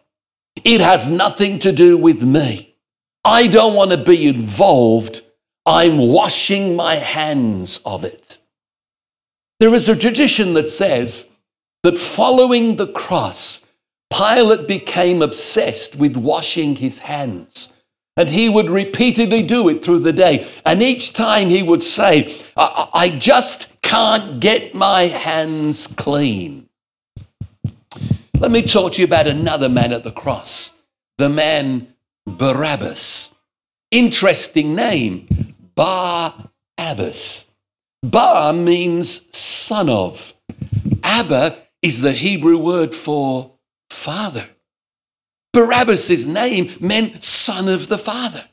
It 0.63 0.81
has 0.81 1.05
nothing 1.05 1.59
to 1.59 1.71
do 1.71 1.99
with 1.99 2.23
me. 2.23 2.70
I 3.23 3.47
don't 3.47 3.75
want 3.75 3.91
to 3.91 3.97
be 3.97 4.27
involved. 4.27 5.21
I'm 5.65 5.97
washing 5.97 6.75
my 6.75 6.95
hands 6.95 7.79
of 7.85 8.03
it. 8.03 8.39
There 9.59 9.75
is 9.75 9.87
a 9.87 9.95
tradition 9.95 10.53
that 10.55 10.69
says 10.69 11.29
that 11.83 11.97
following 11.97 12.77
the 12.77 12.87
cross, 12.87 13.63
Pilate 14.11 14.67
became 14.67 15.21
obsessed 15.21 15.95
with 15.95 16.17
washing 16.17 16.77
his 16.77 16.99
hands. 16.99 17.71
And 18.17 18.29
he 18.29 18.49
would 18.49 18.69
repeatedly 18.69 19.43
do 19.43 19.69
it 19.69 19.83
through 19.83 19.99
the 19.99 20.13
day. 20.13 20.47
And 20.65 20.81
each 20.81 21.13
time 21.13 21.49
he 21.49 21.63
would 21.63 21.83
say, 21.83 22.41
I, 22.57 22.89
I 22.93 23.09
just 23.09 23.67
can't 23.81 24.39
get 24.39 24.75
my 24.75 25.03
hands 25.03 25.87
clean. 25.87 26.67
Let 28.37 28.51
me 28.51 28.63
talk 28.63 28.93
to 28.93 28.99
you 28.99 29.05
about 29.05 29.27
another 29.27 29.69
man 29.69 29.93
at 29.93 30.03
the 30.03 30.11
cross, 30.11 30.75
the 31.17 31.29
man 31.29 31.90
Barabbas. 32.25 33.33
Interesting 33.91 34.75
name, 34.75 35.27
Bar 35.75 36.49
Abbas. 36.77 37.45
Bar 38.03 38.53
means 38.53 39.35
son 39.35 39.89
of. 39.89 40.33
Abba 41.03 41.57
is 41.81 42.01
the 42.01 42.13
Hebrew 42.13 42.57
word 42.57 42.95
for 42.95 43.51
father. 43.89 44.49
Barabbas' 45.53 46.25
name 46.25 46.71
meant 46.79 47.23
son 47.23 47.67
of 47.67 47.87
the 47.89 47.97
father. 47.97 48.45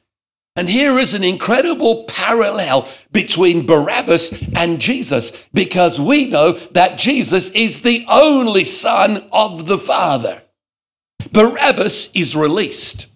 And 0.58 0.68
here 0.68 0.98
is 0.98 1.14
an 1.14 1.22
incredible 1.22 2.02
parallel 2.08 2.88
between 3.12 3.64
Barabbas 3.64 4.56
and 4.56 4.80
Jesus 4.80 5.30
because 5.54 6.00
we 6.00 6.26
know 6.26 6.52
that 6.72 6.98
Jesus 6.98 7.50
is 7.50 7.82
the 7.82 8.04
only 8.08 8.64
son 8.64 9.28
of 9.30 9.68
the 9.68 9.78
Father. 9.78 10.42
Barabbas 11.30 12.10
is 12.12 12.34
released. 12.34 13.06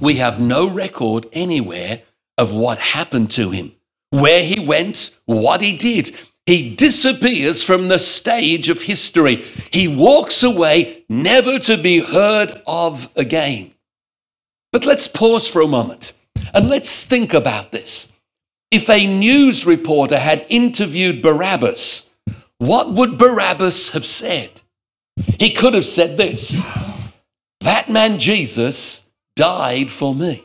We 0.00 0.16
have 0.16 0.40
no 0.40 0.68
record 0.68 1.26
anywhere 1.32 2.02
of 2.38 2.52
what 2.52 2.78
happened 2.78 3.30
to 3.32 3.50
him, 3.50 3.72
where 4.10 4.42
he 4.42 4.58
went, 4.58 5.14
what 5.26 5.60
he 5.60 5.76
did. 5.76 6.18
He 6.46 6.74
disappears 6.74 7.62
from 7.62 7.88
the 7.88 7.98
stage 7.98 8.68
of 8.68 8.82
history. 8.82 9.36
He 9.70 9.86
walks 9.86 10.42
away, 10.42 11.04
never 11.08 11.58
to 11.60 11.76
be 11.76 12.00
heard 12.00 12.60
of 12.66 13.08
again. 13.14 13.72
But 14.72 14.86
let's 14.86 15.06
pause 15.06 15.46
for 15.48 15.60
a 15.60 15.68
moment 15.68 16.14
and 16.54 16.68
let's 16.68 17.04
think 17.04 17.34
about 17.34 17.72
this. 17.72 18.12
If 18.70 18.88
a 18.88 19.06
news 19.06 19.66
reporter 19.66 20.18
had 20.18 20.46
interviewed 20.48 21.22
Barabbas, 21.22 22.08
what 22.58 22.92
would 22.92 23.18
Barabbas 23.18 23.90
have 23.90 24.04
said? 24.04 24.62
He 25.38 25.52
could 25.52 25.74
have 25.74 25.84
said 25.84 26.16
this 26.16 26.60
That 27.60 27.90
man 27.90 28.18
Jesus 28.18 29.06
died 29.40 29.90
for 29.90 30.14
me. 30.14 30.44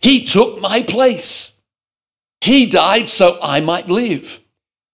He 0.00 0.24
took 0.24 0.62
my 0.62 0.82
place. 0.82 1.58
He 2.40 2.64
died 2.64 3.10
so 3.10 3.38
I 3.42 3.60
might 3.60 3.86
live. 3.86 4.40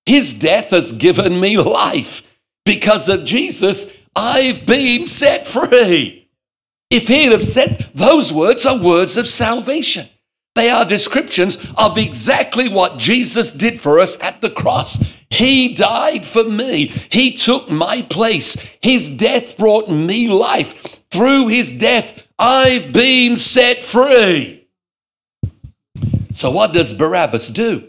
His 0.04 0.34
death 0.34 0.70
has 0.70 0.90
given 0.90 1.40
me 1.40 1.56
life. 1.56 2.40
Because 2.64 3.08
of 3.08 3.24
Jesus, 3.24 3.92
I've 4.16 4.66
been 4.66 5.06
set 5.06 5.46
free. 5.46 6.28
If 6.90 7.06
he'd 7.06 7.30
have 7.30 7.44
said, 7.44 7.88
those 7.94 8.32
words 8.32 8.66
are 8.66 8.76
words 8.76 9.16
of 9.16 9.28
salvation. 9.28 10.08
They 10.56 10.68
are 10.68 10.84
descriptions 10.84 11.58
of 11.76 11.96
exactly 11.96 12.68
what 12.68 12.98
Jesus 12.98 13.52
did 13.52 13.78
for 13.78 14.00
us 14.00 14.18
at 14.20 14.40
the 14.40 14.50
cross. 14.50 15.22
He 15.30 15.72
died 15.72 16.26
for 16.26 16.42
me. 16.42 16.88
He 17.12 17.36
took 17.36 17.70
my 17.70 18.02
place. 18.02 18.56
His 18.82 19.08
death 19.08 19.56
brought 19.56 19.88
me 19.88 20.26
life. 20.26 20.98
Through 21.12 21.46
his 21.46 21.70
death, 21.70 22.25
I've 22.38 22.92
been 22.92 23.36
set 23.36 23.84
free. 23.84 24.68
So, 26.32 26.50
what 26.50 26.72
does 26.72 26.92
Barabbas 26.92 27.48
do? 27.48 27.88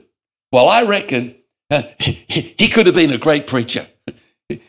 Well, 0.51 0.69
I 0.69 0.83
reckon 0.83 1.35
uh, 1.69 1.83
he 1.99 2.69
could 2.69 2.85
have 2.85 2.95
been 2.95 3.11
a 3.11 3.17
great 3.17 3.47
preacher. 3.47 3.87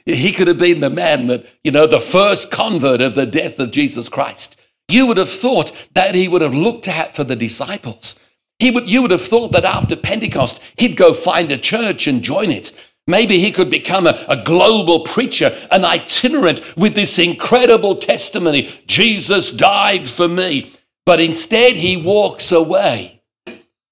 He 0.04 0.32
could 0.32 0.48
have 0.48 0.58
been 0.58 0.80
the 0.80 0.90
man 0.90 1.28
that, 1.28 1.46
you 1.62 1.70
know, 1.70 1.86
the 1.86 2.00
first 2.00 2.50
convert 2.50 3.00
of 3.00 3.14
the 3.14 3.26
death 3.26 3.60
of 3.60 3.70
Jesus 3.70 4.08
Christ. 4.08 4.56
You 4.88 5.06
would 5.06 5.18
have 5.18 5.28
thought 5.28 5.70
that 5.94 6.16
he 6.16 6.26
would 6.26 6.42
have 6.42 6.52
looked 6.54 6.88
at 6.88 7.14
for 7.14 7.22
the 7.22 7.36
disciples. 7.36 8.18
He 8.58 8.72
would, 8.72 8.90
you 8.90 9.02
would 9.02 9.12
have 9.12 9.22
thought 9.22 9.52
that 9.52 9.64
after 9.64 9.94
Pentecost, 9.94 10.60
he'd 10.78 10.96
go 10.96 11.14
find 11.14 11.52
a 11.52 11.58
church 11.58 12.08
and 12.08 12.24
join 12.24 12.50
it. 12.50 12.72
Maybe 13.08 13.38
he 13.38 13.50
could 13.50 13.70
become 13.70 14.06
a, 14.06 14.24
a 14.28 14.44
global 14.44 15.00
preacher, 15.00 15.56
an 15.70 15.84
itinerant 15.84 16.60
with 16.76 16.94
this 16.94 17.18
incredible 17.18 17.96
testimony 17.96 18.70
Jesus 18.86 19.50
died 19.50 20.08
for 20.08 20.28
me. 20.28 20.72
But 21.06 21.18
instead, 21.18 21.76
he 21.76 21.96
walks 21.96 22.52
away 22.52 23.22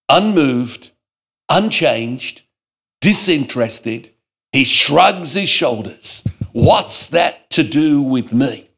unmoved, 0.09 0.93
unchanged, 1.49 2.43
disinterested. 3.01 4.11
He 4.53 4.65
shrugs 4.65 5.33
his 5.33 5.49
shoulders. 5.49 6.23
What's 6.53 7.07
that 7.07 7.51
to 7.51 7.65
do 7.65 8.03
with 8.03 8.33
me? 8.33 8.69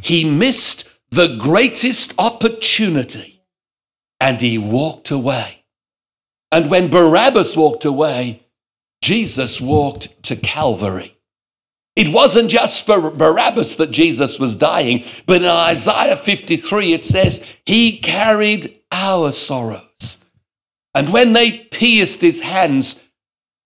He 0.00 0.24
missed 0.24 0.88
the 1.10 1.36
greatest 1.36 2.14
opportunity 2.16 3.42
and 4.20 4.40
he 4.40 4.56
walked 4.56 5.10
away. 5.10 5.64
And 6.52 6.70
when 6.70 6.90
Barabbas 6.90 7.56
walked 7.56 7.84
away, 7.84 8.42
Jesus 9.02 9.60
walked 9.60 10.22
to 10.24 10.36
Calvary. 10.36 11.16
It 11.96 12.08
wasn't 12.08 12.50
just 12.50 12.86
for 12.86 13.10
Barabbas 13.10 13.76
that 13.76 13.90
Jesus 13.90 14.38
was 14.38 14.56
dying, 14.56 15.04
but 15.26 15.42
in 15.42 15.48
Isaiah 15.48 16.16
53 16.16 16.92
it 16.92 17.04
says, 17.04 17.56
He 17.66 17.98
carried 17.98 18.76
our 18.92 19.32
sorrows. 19.32 20.18
And 20.94 21.12
when 21.12 21.32
they 21.32 21.58
pierced 21.58 22.20
his 22.20 22.40
hands, 22.40 23.00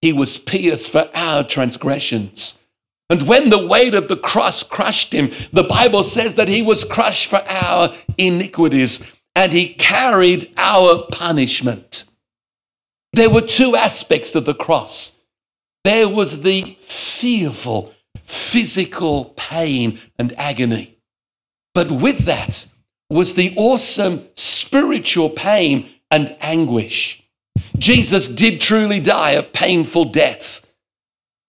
he 0.01 0.13
was 0.13 0.39
pierced 0.39 0.91
for 0.93 1.09
our 1.15 1.45
transgressions. 1.45 2.59
And 3.11 3.23
when 3.29 3.51
the 3.51 3.67
weight 3.67 3.95
of 3.95 4.09
the 4.09 4.17
cross 4.17 4.63
crushed 4.63 5.13
him, 5.13 5.31
the 5.53 5.63
Bible 5.63 6.03
says 6.03 6.35
that 6.35 6.49
he 6.49 6.63
was 6.63 6.85
crushed 6.85 7.29
for 7.29 7.43
our 7.49 7.95
iniquities 8.19 9.11
and 9.37 9.53
he 9.53 9.75
carried 9.75 10.53
our 10.57 11.07
punishment. 11.11 12.05
There 13.13 13.31
were 13.31 13.43
two 13.43 13.77
aspects 13.77 14.35
of 14.35 14.45
the 14.45 14.55
cross. 14.55 15.19
There 15.85 16.09
was 16.09 16.43
the 16.43 16.77
fearful 16.81 17.95
physical 18.23 19.35
pain 19.37 20.01
and 20.19 20.33
agony. 20.39 20.97
But 21.75 21.91
with 21.91 22.21
that 22.21 22.67
was 23.11 23.35
the 23.35 23.53
awesome 23.57 24.27
spiritual 24.35 25.31
pain 25.31 25.91
and 26.11 26.37
anguish. 26.41 27.23
Jesus 27.77 28.29
did 28.29 28.61
truly 28.61 29.01
die 29.01 29.33
a 29.33 29.43
painful 29.43 30.07
death. 30.07 30.65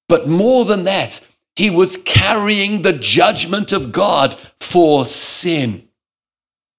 But 0.09 0.27
more 0.27 0.65
than 0.65 0.83
that, 0.83 1.25
he 1.55 1.69
was 1.69 1.97
carrying 1.97 2.81
the 2.81 2.93
judgment 2.93 3.71
of 3.71 3.91
God 3.91 4.35
for 4.59 5.05
sin. 5.05 5.87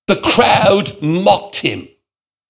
The 0.07 0.17
crowd 0.17 1.01
mocked 1.03 1.57
him. 1.57 1.89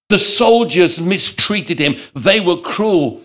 The 0.09 0.19
soldiers 0.19 1.01
mistreated 1.01 1.79
him. 1.79 1.97
They 2.15 2.41
were 2.41 2.57
cruel. 2.57 3.23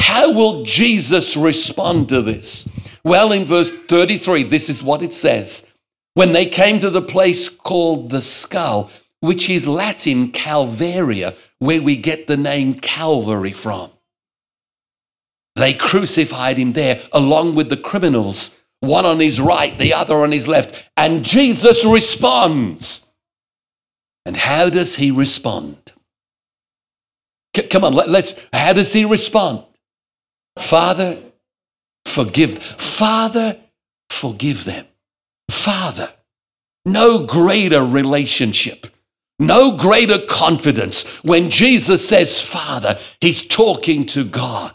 How 0.00 0.32
will 0.32 0.64
Jesus 0.64 1.36
respond 1.36 2.08
to 2.08 2.22
this? 2.22 2.68
Well, 3.04 3.32
in 3.32 3.44
verse 3.44 3.70
33, 3.70 4.44
this 4.44 4.68
is 4.68 4.82
what 4.82 5.02
it 5.02 5.12
says. 5.12 5.68
When 6.14 6.32
they 6.32 6.46
came 6.46 6.80
to 6.80 6.90
the 6.90 7.02
place 7.02 7.48
called 7.48 8.10
the 8.10 8.22
skull, 8.22 8.90
which 9.20 9.50
is 9.50 9.68
Latin 9.68 10.32
Calvaria, 10.32 11.34
where 11.58 11.82
we 11.82 11.96
get 11.96 12.26
the 12.26 12.38
name 12.38 12.74
Calvary 12.74 13.52
from. 13.52 13.90
They 15.54 15.74
crucified 15.74 16.56
him 16.56 16.72
there 16.72 17.02
along 17.12 17.54
with 17.54 17.68
the 17.68 17.76
criminals, 17.76 18.56
one 18.80 19.04
on 19.04 19.20
his 19.20 19.38
right, 19.40 19.78
the 19.78 19.92
other 19.92 20.20
on 20.20 20.32
his 20.32 20.48
left. 20.48 20.88
And 20.96 21.24
Jesus 21.24 21.84
responds. 21.84 23.04
And 24.24 24.36
how 24.36 24.70
does 24.70 24.96
he 24.96 25.10
respond? 25.10 25.92
C- 27.54 27.64
come 27.64 27.84
on, 27.84 27.92
let, 27.92 28.08
let's. 28.08 28.34
How 28.52 28.72
does 28.72 28.92
he 28.92 29.04
respond? 29.04 29.64
Father, 30.60 31.18
forgive. 32.04 32.62
Father, 32.62 33.58
forgive 34.08 34.64
them. 34.64 34.86
Father, 35.50 36.12
no 36.84 37.26
greater 37.26 37.82
relationship 37.82 38.86
no 39.40 39.74
greater 39.76 40.18
confidence. 40.18 41.04
When 41.24 41.50
Jesus 41.50 42.06
says 42.06 42.40
Father, 42.40 42.98
he's 43.20 43.44
talking 43.44 44.04
to 44.08 44.22
God. 44.22 44.74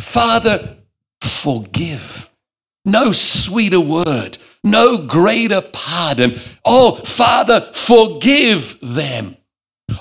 Father, 0.00 0.76
forgive. 1.22 2.28
No 2.84 3.10
sweeter 3.10 3.80
word, 3.80 4.36
no 4.62 5.06
greater 5.06 5.62
pardon. 5.62 6.38
Oh, 6.64 6.96
Father, 6.96 7.62
forgive 7.72 8.78
them. 8.82 9.38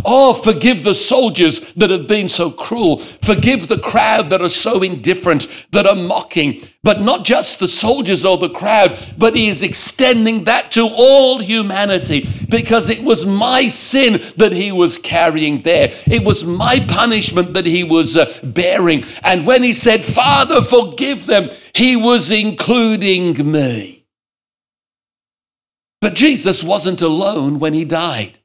Oh, 0.05 0.33
forgive 0.33 0.83
the 0.83 0.95
soldiers 0.95 1.59
that 1.73 1.89
have 1.89 2.07
been 2.07 2.29
so 2.29 2.51
cruel. 2.51 2.97
Forgive 2.97 3.67
the 3.67 3.79
crowd 3.79 4.29
that 4.29 4.41
are 4.41 4.49
so 4.49 4.81
indifferent, 4.81 5.47
that 5.71 5.85
are 5.85 5.95
mocking. 5.95 6.67
But 6.83 6.99
not 6.99 7.23
just 7.23 7.59
the 7.59 7.67
soldiers 7.67 8.25
or 8.25 8.37
the 8.37 8.49
crowd, 8.49 8.97
but 9.17 9.35
he 9.35 9.47
is 9.47 9.63
extending 9.63 10.43
that 10.43 10.71
to 10.71 10.81
all 10.81 11.39
humanity 11.39 12.27
because 12.49 12.89
it 12.89 13.03
was 13.03 13.25
my 13.25 13.69
sin 13.69 14.21
that 14.35 14.51
he 14.51 14.71
was 14.73 14.97
carrying 14.97 15.61
there. 15.61 15.91
It 16.05 16.25
was 16.25 16.43
my 16.43 16.85
punishment 16.89 17.53
that 17.53 17.65
he 17.65 17.85
was 17.85 18.17
uh, 18.17 18.37
bearing. 18.43 19.05
And 19.23 19.45
when 19.45 19.63
he 19.63 19.73
said, 19.73 20.03
Father, 20.03 20.61
forgive 20.61 21.25
them, 21.25 21.49
he 21.73 21.95
was 21.95 22.29
including 22.29 23.49
me. 23.49 24.05
But 26.01 26.15
Jesus 26.15 26.65
wasn't 26.65 27.01
alone 27.01 27.59
when 27.59 27.73
he 27.73 27.85
died. 27.85 28.39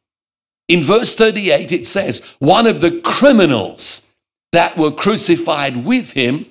In 0.69 0.83
verse 0.83 1.15
38, 1.15 1.73
it 1.73 1.87
says, 1.87 2.23
One 2.39 2.67
of 2.67 2.81
the 2.81 3.01
criminals 3.01 4.07
that 4.53 4.77
were 4.77 4.91
crucified 4.91 5.85
with 5.85 6.13
him 6.13 6.47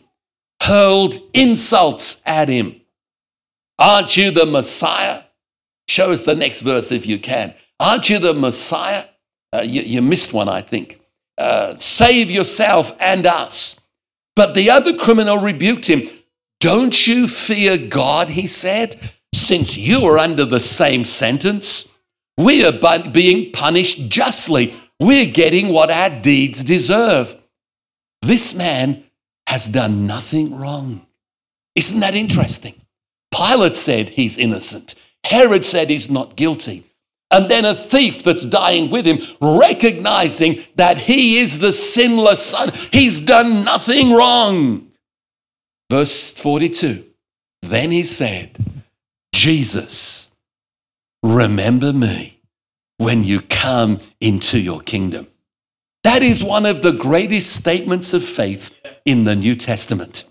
hurled 0.63 1.15
insults 1.33 2.21
at 2.25 2.49
him. 2.49 2.81
Aren't 3.79 4.17
you 4.17 4.31
the 4.31 4.45
Messiah? 4.45 5.23
Show 5.87 6.11
us 6.11 6.25
the 6.25 6.35
next 6.35 6.61
verse 6.61 6.91
if 6.91 7.05
you 7.05 7.19
can. 7.19 7.53
Aren't 7.79 8.09
you 8.09 8.19
the 8.19 8.33
Messiah? 8.33 9.05
Uh, 9.53 9.61
you, 9.61 9.81
you, 9.81 10.01
missed 10.01 10.33
one, 10.33 10.49
I 10.49 10.61
think. 10.61 10.99
Uh, 11.37 11.77
save 11.77 12.29
yourself 12.31 12.95
and 12.99 13.25
us. 13.25 13.79
But 14.35 14.55
the 14.55 14.69
other 14.69 14.97
criminal 14.97 15.37
rebuked 15.37 15.87
him. 15.87 16.09
Don't 16.59 17.07
you 17.07 17.27
fear 17.27 17.77
God, 17.77 18.29
he 18.29 18.47
said, 18.47 18.95
since 19.33 19.77
you 19.77 20.05
are 20.07 20.17
under 20.17 20.43
the 20.43 20.59
same 20.59 21.05
sentence? 21.05 21.87
We 22.37 22.63
are 22.65 22.99
being 23.09 23.51
punished 23.51 24.09
justly. 24.09 24.75
We're 24.99 25.31
getting 25.31 25.69
what 25.69 25.91
our 25.91 26.09
deeds 26.09 26.63
deserve. 26.63 27.35
This 28.21 28.53
man 28.53 29.03
has 29.47 29.67
done 29.67 30.05
nothing 30.05 30.57
wrong. 30.57 31.05
Isn't 31.75 31.99
that 31.99 32.15
interesting? 32.15 32.75
Pilate 33.31 33.75
said 33.75 34.09
he's 34.09 34.37
innocent. 34.37 34.95
Herod 35.25 35.65
said 35.65 35.89
he's 35.89 36.09
not 36.09 36.35
guilty. 36.35 36.83
And 37.29 37.51
then 37.51 37.65
a 37.65 37.75
thief 37.75 38.23
that's 38.23 38.45
dying 38.45 38.89
with 38.89 39.05
him, 39.05 39.19
recognizing 39.41 40.63
that 40.75 40.97
he 40.97 41.39
is 41.39 41.59
the 41.59 41.73
sinless 41.73 42.41
son. 42.41 42.71
He's 42.91 43.19
done 43.19 43.65
nothing 43.65 44.13
wrong. 44.13 44.87
Verse 45.89 46.31
42 46.31 47.03
Then 47.61 47.91
he 47.91 48.03
said, 48.03 48.57
Jesus, 49.33 50.31
remember 51.35 51.93
me 51.93 52.39
when 52.97 53.23
you 53.23 53.41
come 53.41 53.99
into 54.19 54.59
your 54.59 54.81
kingdom. 54.81 55.27
That 56.03 56.23
is 56.23 56.43
one 56.43 56.65
of 56.65 56.81
the 56.81 56.93
greatest 56.93 57.53
statements 57.53 58.13
of 58.13 58.23
faith 58.23 58.73
in 59.05 59.25
the 59.25 59.35
New 59.35 59.55
Testament. 59.55 60.23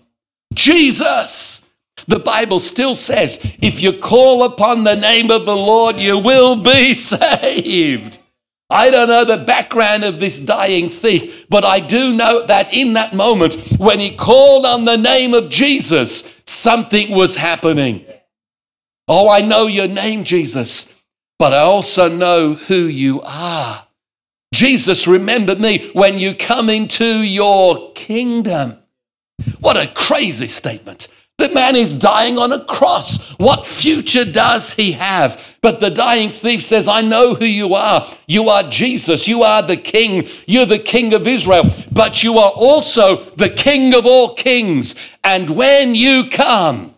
Jesus! 0.53 1.65
The 2.07 2.19
Bible 2.19 2.59
still 2.59 2.95
says, 2.95 3.39
if 3.59 3.81
you 3.81 3.91
call 3.93 4.43
upon 4.43 4.83
the 4.83 4.95
name 4.95 5.29
of 5.29 5.45
the 5.45 5.55
Lord, 5.55 5.97
you 5.97 6.17
will 6.17 6.61
be 6.61 6.93
saved. 6.95 8.19
I 8.69 8.89
don't 8.89 9.07
know 9.07 9.23
the 9.23 9.43
background 9.45 10.03
of 10.03 10.19
this 10.19 10.39
dying 10.39 10.89
thief, 10.89 11.47
but 11.49 11.63
I 11.63 11.79
do 11.79 12.13
know 12.13 12.45
that 12.45 12.73
in 12.73 12.93
that 12.93 13.13
moment, 13.13 13.55
when 13.77 13.99
he 13.99 14.15
called 14.15 14.65
on 14.65 14.85
the 14.85 14.97
name 14.97 15.33
of 15.33 15.49
Jesus, 15.49 16.33
something 16.45 17.11
was 17.11 17.37
happening. 17.37 18.05
Oh, 19.07 19.29
I 19.29 19.41
know 19.41 19.67
your 19.67 19.87
name, 19.87 20.23
Jesus, 20.23 20.93
but 21.39 21.53
I 21.53 21.59
also 21.59 22.09
know 22.09 22.53
who 22.53 22.75
you 22.75 23.21
are. 23.23 23.85
Jesus, 24.53 25.07
remember 25.07 25.55
me 25.55 25.89
when 25.93 26.19
you 26.19 26.33
come 26.33 26.69
into 26.69 27.05
your 27.05 27.91
kingdom. 27.93 28.77
What 29.59 29.77
a 29.77 29.87
crazy 29.87 30.47
statement. 30.47 31.07
The 31.37 31.49
man 31.49 31.75
is 31.75 31.93
dying 31.93 32.39
on 32.39 32.51
a 32.51 32.65
cross. 32.65 33.23
What 33.37 33.67
future 33.67 34.25
does 34.25 34.73
he 34.73 34.93
have? 34.93 35.55
But 35.61 35.79
the 35.79 35.91
dying 35.91 36.29
thief 36.29 36.63
says, 36.63 36.87
I 36.87 37.01
know 37.01 37.35
who 37.35 37.45
you 37.45 37.75
are. 37.75 38.07
You 38.25 38.49
are 38.49 38.63
Jesus. 38.63 39.27
You 39.27 39.43
are 39.43 39.61
the 39.61 39.77
king. 39.77 40.27
You're 40.47 40.65
the 40.65 40.79
king 40.79 41.13
of 41.13 41.27
Israel. 41.27 41.69
But 41.91 42.23
you 42.23 42.39
are 42.39 42.51
also 42.51 43.17
the 43.35 43.51
king 43.51 43.93
of 43.93 44.07
all 44.07 44.33
kings. 44.33 44.95
And 45.23 45.51
when 45.51 45.93
you 45.93 46.27
come, 46.31 46.95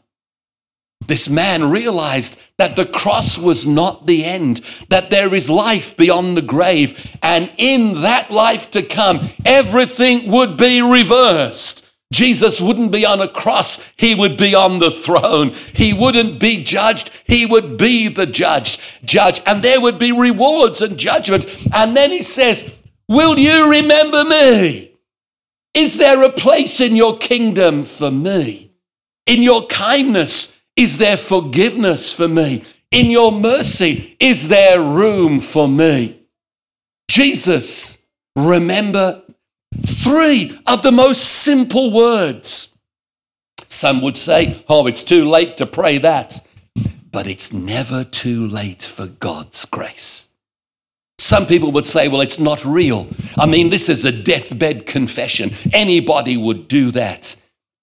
this 1.08 1.30
man 1.30 1.70
realized 1.70 2.40
that 2.58 2.76
the 2.76 2.86
cross 2.86 3.38
was 3.38 3.66
not 3.66 4.06
the 4.06 4.26
end, 4.26 4.62
that 4.90 5.10
there 5.10 5.34
is 5.34 5.50
life 5.50 5.96
beyond 5.96 6.36
the 6.36 6.42
grave. 6.42 7.18
And 7.24 7.52
in 7.58 8.02
that 8.02 8.30
life 8.30 8.70
to 8.72 8.84
come, 8.84 9.30
everything 9.46 10.30
would 10.30 10.58
be 10.58 10.82
reversed. 10.82 11.86
Jesus 12.12 12.60
wouldn't 12.60 12.92
be 12.92 13.06
on 13.06 13.22
a 13.22 13.28
cross, 13.28 13.80
he 13.96 14.16
would 14.16 14.36
be 14.36 14.56
on 14.56 14.80
the 14.80 14.90
throne. 14.90 15.52
He 15.74 15.94
wouldn't 15.94 16.40
be 16.40 16.64
judged, 16.64 17.12
he 17.26 17.46
would 17.46 17.78
be 17.78 18.08
the 18.08 18.26
judge. 18.26 18.80
Judge, 19.06 19.42
and 19.46 19.64
there 19.64 19.80
would 19.80 20.00
be 20.00 20.12
rewards 20.12 20.82
and 20.82 20.98
judgment. 20.98 21.46
And 21.74 21.96
then 21.96 22.12
he 22.12 22.24
says, 22.24 22.76
Will 23.08 23.38
you 23.38 23.70
remember 23.70 24.26
me? 24.26 24.92
Is 25.74 25.98
there 25.98 26.24
a 26.24 26.32
place 26.32 26.82
in 26.82 26.96
your 26.96 27.18
kingdom 27.18 27.84
for 27.84 28.12
me? 28.12 28.72
In 29.28 29.44
your 29.44 29.68
kindness, 29.68 30.56
is 30.80 30.98
there 30.98 31.18
forgiveness 31.18 32.14
for 32.14 32.30
me? 32.30 32.64
In 32.90 33.12
your 33.12 33.34
mercy, 33.34 34.16
is 34.18 34.48
there 34.48 34.82
room 34.82 35.42
for 35.42 35.68
me? 35.68 36.22
Jesus, 37.10 38.02
remember 38.34 39.22
three 39.86 40.58
of 40.66 40.82
the 40.82 40.94
most 40.94 41.22
simple 41.44 41.92
words. 41.92 42.74
Some 43.68 44.02
would 44.02 44.16
say, 44.16 44.64
oh, 44.70 44.88
it's 44.88 45.04
too 45.04 45.26
late 45.26 45.58
to 45.58 45.66
pray 45.66 45.98
that. 45.98 46.40
But 47.12 47.28
it's 47.28 47.52
never 47.52 48.06
too 48.06 48.48
late 48.48 48.84
for 48.84 49.08
God's 49.08 49.66
grace. 49.66 50.30
Some 51.18 51.46
people 51.46 51.74
would 51.74 51.88
say, 51.88 52.08
well, 52.08 52.22
it's 52.22 52.40
not 52.40 52.64
real. 52.64 53.08
I 53.38 53.48
mean, 53.48 53.70
this 53.70 53.90
is 53.90 54.06
a 54.06 54.14
deathbed 54.14 54.86
confession. 54.86 55.52
Anybody 55.74 56.38
would 56.38 56.70
do 56.70 56.92
that. 56.92 57.36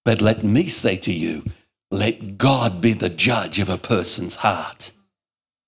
But 0.06 0.22
let 0.22 0.42
me 0.42 0.68
say 0.68 0.96
to 0.96 1.12
you, 1.12 1.44
let 1.90 2.38
God 2.38 2.80
be 2.80 2.92
the 2.92 3.08
judge 3.08 3.58
of 3.58 3.68
a 3.68 3.78
person's 3.78 4.36
heart. 4.36 4.92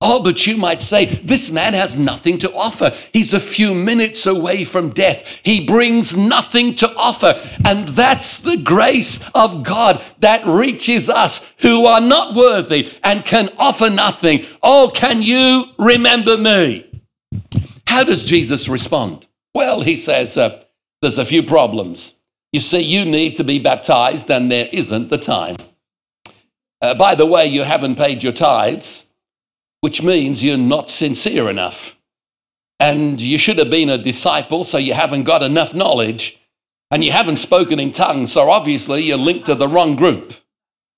Oh, 0.01 0.23
but 0.23 0.47
you 0.47 0.57
might 0.57 0.81
say, 0.81 1.07
this 1.07 1.51
man 1.51 1.75
has 1.75 1.97
nothing 1.97 2.39
to 2.39 2.55
offer. 2.55 2.93
He's 3.13 3.35
a 3.35 3.41
few 3.41 3.75
minutes 3.75 4.27
away 4.27 4.65
from 4.65 4.91
death. 4.91 5.41
He 5.43 5.67
brings 5.67 6.17
nothing 6.17 6.77
to 6.77 6.95
offer. 6.95 7.35
And 7.65 7.89
that's 7.89 8.39
the 8.39 8.59
grace 8.59 9.29
of 9.35 9.65
God 9.65 10.01
that 10.21 10.47
reaches 10.47 11.09
us 11.09 11.45
who 11.63 11.85
are 11.85 12.01
not 12.01 12.37
worthy 12.37 12.93
and 13.03 13.25
can 13.25 13.51
offer 13.59 13.91
nothing. 13.91 14.45
Oh, 14.63 14.93
can 14.95 15.21
you 15.21 15.65
remember 15.79 16.37
me? 16.37 16.89
How 17.89 18.05
does 18.05 18.23
Jesus 18.23 18.69
respond? 18.69 19.27
Well, 19.53 19.81
he 19.81 19.97
says, 19.97 20.37
uh, 20.37 20.63
there's 21.03 21.19
a 21.19 21.25
few 21.25 21.43
problems. 21.43 22.15
You 22.53 22.61
see, 22.61 22.81
you 22.81 23.05
need 23.05 23.35
to 23.37 23.45
be 23.45 23.59
baptized, 23.59 24.31
and 24.31 24.51
there 24.51 24.69
isn't 24.73 25.11
the 25.11 25.19
time. 25.19 25.57
Uh, 26.81 26.95
by 26.95 27.15
the 27.15 27.27
way, 27.27 27.47
you 27.47 27.65
haven't 27.65 27.97
paid 27.97 28.23
your 28.23 28.33
tithes, 28.33 29.07
which 29.81 30.03
means 30.03 30.45
you're 30.45 30.57
not 30.57 30.91
sincere 30.91 31.51
enough. 31.51 31.97
And 32.81 33.21
you 33.21 33.39
should 33.39 33.59
have 33.59 33.71
been 33.71 33.89
a 33.89 33.99
disciple, 33.99 34.65
so 34.65 34.79
you 34.79 34.95
haven't 34.95 35.25
got 35.25 35.43
enough 35.43 35.75
knowledge. 35.75 36.39
And 36.91 37.05
you 37.05 37.13
haven't 37.13 37.37
spoken 37.37 37.81
in 37.81 37.93
tongues, 37.93 38.33
so 38.33 38.51
obviously 38.51 39.03
you're 39.03 39.19
linked 39.19 39.47
to 39.47 39.55
the 39.55 39.69
wrong 39.69 39.97
group. 39.97 40.35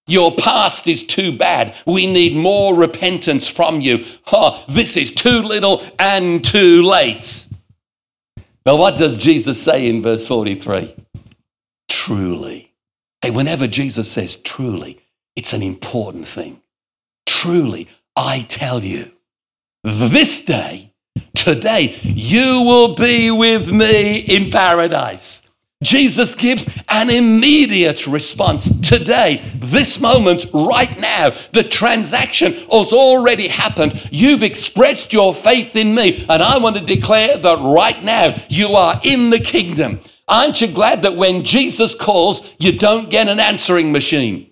Your 0.06 0.34
past 0.34 0.86
is 0.86 1.06
too 1.06 1.36
bad. 1.36 1.74
We 1.86 2.12
need 2.12 2.36
more 2.36 2.74
repentance 2.74 3.48
from 3.48 3.80
you. 3.80 4.04
Oh, 4.32 4.64
this 4.68 4.96
is 4.96 5.10
too 5.10 5.40
little 5.42 5.82
and 5.98 6.44
too 6.44 6.82
late. 6.82 7.46
Well, 8.66 8.78
what 8.78 8.98
does 8.98 9.22
Jesus 9.22 9.62
say 9.62 9.88
in 9.88 10.02
verse 10.02 10.26
43? 10.26 10.94
Truly. 11.88 12.72
Hey, 13.22 13.30
whenever 13.30 13.66
Jesus 13.66 14.10
says 14.10 14.36
truly, 14.36 15.00
it's 15.40 15.55
an 15.55 15.62
important 15.62 16.26
thing. 16.26 16.61
Truly, 17.24 17.88
I 18.14 18.42
tell 18.42 18.85
you, 18.85 19.11
this 19.83 20.44
day, 20.44 20.92
today, 21.35 21.96
you 22.03 22.61
will 22.61 22.94
be 22.94 23.31
with 23.31 23.72
me 23.72 24.18
in 24.18 24.50
paradise. 24.50 25.40
Jesus 25.83 26.35
gives 26.35 26.68
an 26.90 27.09
immediate 27.09 28.07
response. 28.07 28.68
Today, 28.87 29.40
this 29.55 29.98
moment, 29.98 30.44
right 30.53 31.00
now, 31.00 31.31
the 31.55 31.62
transaction 31.64 32.53
has 32.53 32.92
already 32.92 33.48
happened. 33.48 34.11
You've 34.12 34.42
expressed 34.42 35.11
your 35.14 35.33
faith 35.33 35.74
in 35.74 35.94
me, 35.94 36.26
and 36.29 36.42
I 36.42 36.59
want 36.59 36.76
to 36.76 36.85
declare 36.85 37.38
that 37.38 37.59
right 37.61 38.05
now 38.05 38.37
you 38.50 38.74
are 38.74 39.00
in 39.05 39.31
the 39.31 39.40
kingdom. 39.40 40.00
Aren't 40.29 40.61
you 40.61 40.66
glad 40.66 41.00
that 41.00 41.16
when 41.16 41.44
Jesus 41.44 41.94
calls, 41.94 42.46
you 42.59 42.76
don't 42.76 43.09
get 43.09 43.26
an 43.26 43.40
answering 43.40 43.90
machine? 43.90 44.49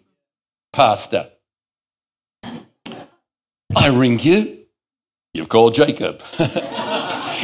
Pastor. 0.73 1.31
I 2.45 3.89
ring 3.89 4.19
you. 4.21 4.67
You've 5.35 5.49
called 5.49 5.75
Jacob. 5.75 6.23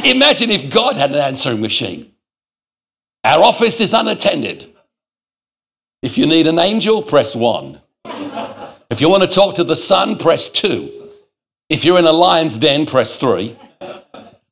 Imagine 0.03 0.51
if 0.51 0.71
God 0.71 0.95
had 0.95 1.11
an 1.11 1.17
answering 1.17 1.61
machine. 1.61 2.11
Our 3.23 3.43
office 3.43 3.79
is 3.79 3.93
unattended. 3.93 4.71
If 6.03 6.17
you 6.17 6.27
need 6.27 6.45
an 6.45 6.59
angel, 6.59 7.01
press 7.01 7.35
one. 7.35 7.81
If 8.89 9.01
you 9.01 9.09
want 9.09 9.23
to 9.23 9.29
talk 9.29 9.55
to 9.55 9.63
the 9.63 9.75
Son, 9.75 10.17
press 10.17 10.47
two. 10.47 10.91
If 11.67 11.83
you're 11.83 11.97
in 11.97 12.05
a 12.05 12.11
lion's 12.11 12.57
den, 12.57 12.85
press 12.85 13.15
three. 13.15 13.57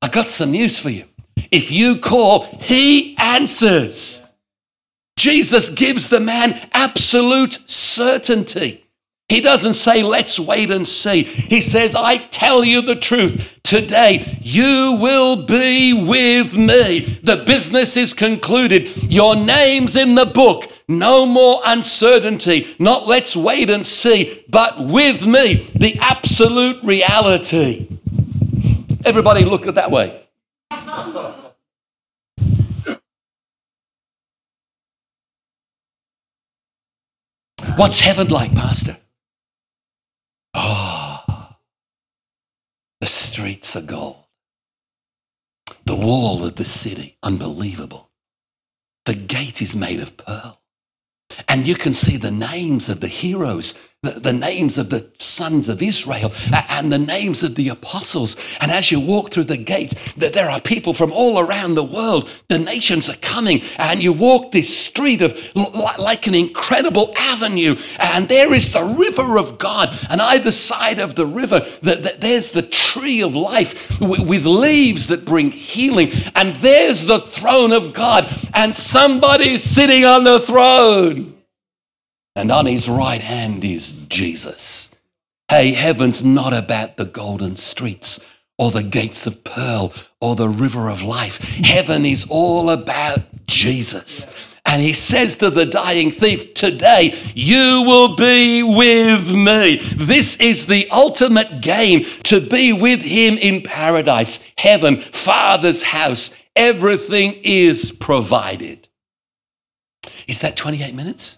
I 0.01 0.07
got 0.11 0.27
some 0.27 0.51
news 0.51 0.79
for 0.79 0.89
you. 0.89 1.05
If 1.51 1.71
you 1.71 1.99
call, 1.99 2.45
he 2.59 3.15
answers. 3.17 4.22
Jesus 5.15 5.69
gives 5.69 6.09
the 6.09 6.19
man 6.19 6.69
absolute 6.73 7.53
certainty. 7.69 8.83
He 9.29 9.41
doesn't 9.41 9.75
say, 9.75 10.03
let's 10.03 10.39
wait 10.39 10.69
and 10.69 10.87
see. 10.87 11.23
He 11.23 11.61
says, 11.61 11.95
I 11.95 12.17
tell 12.17 12.63
you 12.63 12.81
the 12.81 12.95
truth. 12.95 13.59
Today, 13.63 14.37
you 14.41 14.97
will 15.01 15.45
be 15.45 15.93
with 15.93 16.55
me. 16.55 17.19
The 17.23 17.43
business 17.45 17.95
is 17.95 18.13
concluded. 18.13 19.11
Your 19.11 19.35
name's 19.35 19.95
in 19.95 20.15
the 20.15 20.25
book. 20.25 20.65
No 20.87 21.25
more 21.25 21.61
uncertainty. 21.65 22.75
Not 22.77 23.07
let's 23.07 23.35
wait 23.35 23.69
and 23.69 23.85
see, 23.85 24.43
but 24.49 24.79
with 24.79 25.25
me, 25.25 25.69
the 25.73 25.97
absolute 25.99 26.83
reality. 26.83 27.87
Everybody 29.05 29.45
look 29.45 29.65
at 29.65 29.75
that 29.75 29.89
way. 29.89 30.19
What's 37.75 38.01
heaven 38.01 38.27
like, 38.27 38.53
Pastor? 38.53 38.97
Oh, 40.53 41.55
the 43.01 43.07
streets 43.07 43.75
are 43.75 43.81
gold. 43.81 44.25
The 45.85 45.95
wall 45.95 46.45
of 46.45 46.55
the 46.55 46.65
city, 46.65 47.17
unbelievable. 47.23 48.11
The 49.05 49.15
gate 49.15 49.61
is 49.61 49.75
made 49.75 49.99
of 49.99 50.17
pearl. 50.17 50.61
And 51.47 51.67
you 51.67 51.73
can 51.73 51.93
see 51.93 52.15
the 52.15 52.31
names 52.31 52.89
of 52.89 52.99
the 53.01 53.07
heroes 53.07 53.73
the, 54.03 54.19
the, 54.19 54.33
names 54.33 54.77
of 54.77 54.89
the 54.89 55.09
sons 55.17 55.69
of 55.69 55.81
Israel 55.81 56.31
and 56.69 56.91
the 56.91 56.99
names 56.99 57.41
of 57.41 57.55
the 57.55 57.69
apostles. 57.69 58.35
And 58.59 58.69
as 58.69 58.91
you 58.91 58.99
walk 58.99 59.31
through 59.31 59.45
the 59.45 59.57
gate, 59.57 59.93
that 60.17 60.33
there 60.33 60.49
are 60.49 60.59
people 60.59 60.93
from 60.93 61.11
all 61.11 61.39
around 61.39 61.75
the 61.75 61.83
world. 61.83 62.29
The 62.49 62.59
nations 62.59 63.09
are 63.09 63.15
coming, 63.17 63.61
and 63.77 64.03
you 64.03 64.11
walk 64.11 64.51
this 64.51 64.77
street 64.77 65.21
of 65.21 65.33
like 65.55 66.27
an 66.27 66.35
incredible 66.35 67.13
avenue, 67.17 67.75
and 67.97 68.27
there 68.27 68.53
is 68.53 68.71
the 68.71 68.83
river 68.83 69.37
of 69.37 69.57
God. 69.57 69.97
And 70.09 70.21
either 70.21 70.51
side 70.51 70.99
of 70.99 71.15
the 71.15 71.25
river, 71.25 71.61
that 71.81 72.19
there's 72.19 72.51
the 72.51 72.61
tree 72.61 73.21
of 73.21 73.35
life 73.35 73.99
with 74.01 74.45
leaves 74.45 75.07
that 75.07 75.25
bring 75.25 75.51
healing, 75.51 76.11
and 76.35 76.55
there's 76.57 77.05
the 77.05 77.21
throne 77.21 77.71
of 77.71 77.93
God, 77.93 78.27
and 78.53 78.75
somebody's 78.75 79.63
sitting 79.63 80.03
on 80.03 80.25
the 80.25 80.41
throne 80.41 81.32
and 82.35 82.51
on 82.51 82.65
his 82.65 82.89
right 82.89 83.21
hand 83.21 83.63
is 83.63 83.93
Jesus. 84.07 84.89
Hey, 85.49 85.73
heaven's 85.73 86.23
not 86.23 86.53
about 86.53 86.97
the 86.97 87.05
golden 87.05 87.55
streets 87.57 88.19
or 88.57 88.71
the 88.71 88.83
gates 88.83 89.27
of 89.27 89.43
pearl 89.43 89.93
or 90.19 90.35
the 90.35 90.49
river 90.49 90.89
of 90.89 91.03
life. 91.03 91.39
Heaven 91.39 92.05
is 92.05 92.25
all 92.29 92.69
about 92.69 93.19
Jesus. 93.45 94.51
And 94.65 94.81
he 94.81 94.93
says 94.93 95.35
to 95.37 95.49
the 95.49 95.65
dying 95.65 96.09
thief, 96.09 96.53
Today 96.53 97.15
you 97.35 97.83
will 97.85 98.15
be 98.15 98.63
with 98.63 99.31
me. 99.31 99.77
This 99.95 100.37
is 100.37 100.65
the 100.65 100.87
ultimate 100.89 101.61
game 101.61 102.05
to 102.23 102.39
be 102.39 102.73
with 102.73 103.01
him 103.01 103.37
in 103.37 103.61
paradise, 103.61 104.39
heaven, 104.57 104.97
Father's 104.97 105.83
house. 105.83 106.31
Everything 106.55 107.39
is 107.43 107.91
provided. 107.91 108.87
Is 110.27 110.39
that 110.41 110.55
28 110.55 110.95
minutes? 110.95 111.37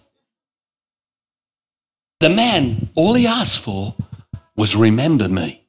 The 2.20 2.30
man, 2.30 2.88
all 2.94 3.14
he 3.14 3.26
asked 3.26 3.60
for 3.60 3.94
was 4.56 4.74
remember 4.74 5.28
me. 5.28 5.66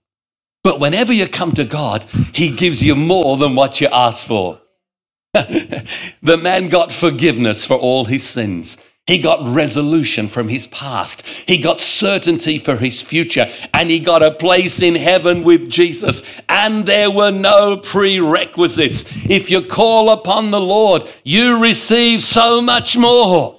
But 0.63 0.79
whenever 0.79 1.13
you 1.13 1.27
come 1.27 1.51
to 1.53 1.65
God, 1.65 2.05
he 2.33 2.55
gives 2.55 2.83
you 2.83 2.95
more 2.95 3.37
than 3.37 3.55
what 3.55 3.81
you 3.81 3.87
ask 3.87 4.25
for. 4.25 4.59
the 5.33 6.39
man 6.41 6.69
got 6.69 6.91
forgiveness 6.91 7.65
for 7.65 7.75
all 7.75 8.05
his 8.05 8.23
sins. 8.23 8.77
He 9.05 9.19
got 9.19 9.55
resolution 9.55 10.27
from 10.27 10.49
his 10.49 10.67
past. 10.67 11.25
He 11.25 11.57
got 11.59 11.79
certainty 11.79 12.59
for 12.59 12.75
his 12.75 13.01
future. 13.01 13.47
And 13.73 13.89
he 13.89 13.99
got 13.99 14.21
a 14.21 14.31
place 14.31 14.81
in 14.81 14.95
heaven 14.95 15.43
with 15.43 15.69
Jesus. 15.69 16.21
And 16.49 16.85
there 16.85 17.09
were 17.09 17.31
no 17.31 17.77
prerequisites. 17.77 19.05
If 19.29 19.49
you 19.49 19.61
call 19.61 20.09
upon 20.09 20.51
the 20.51 20.59
Lord, 20.59 21.03
you 21.23 21.61
receive 21.61 22.21
so 22.21 22.61
much 22.61 22.97
more. 22.97 23.56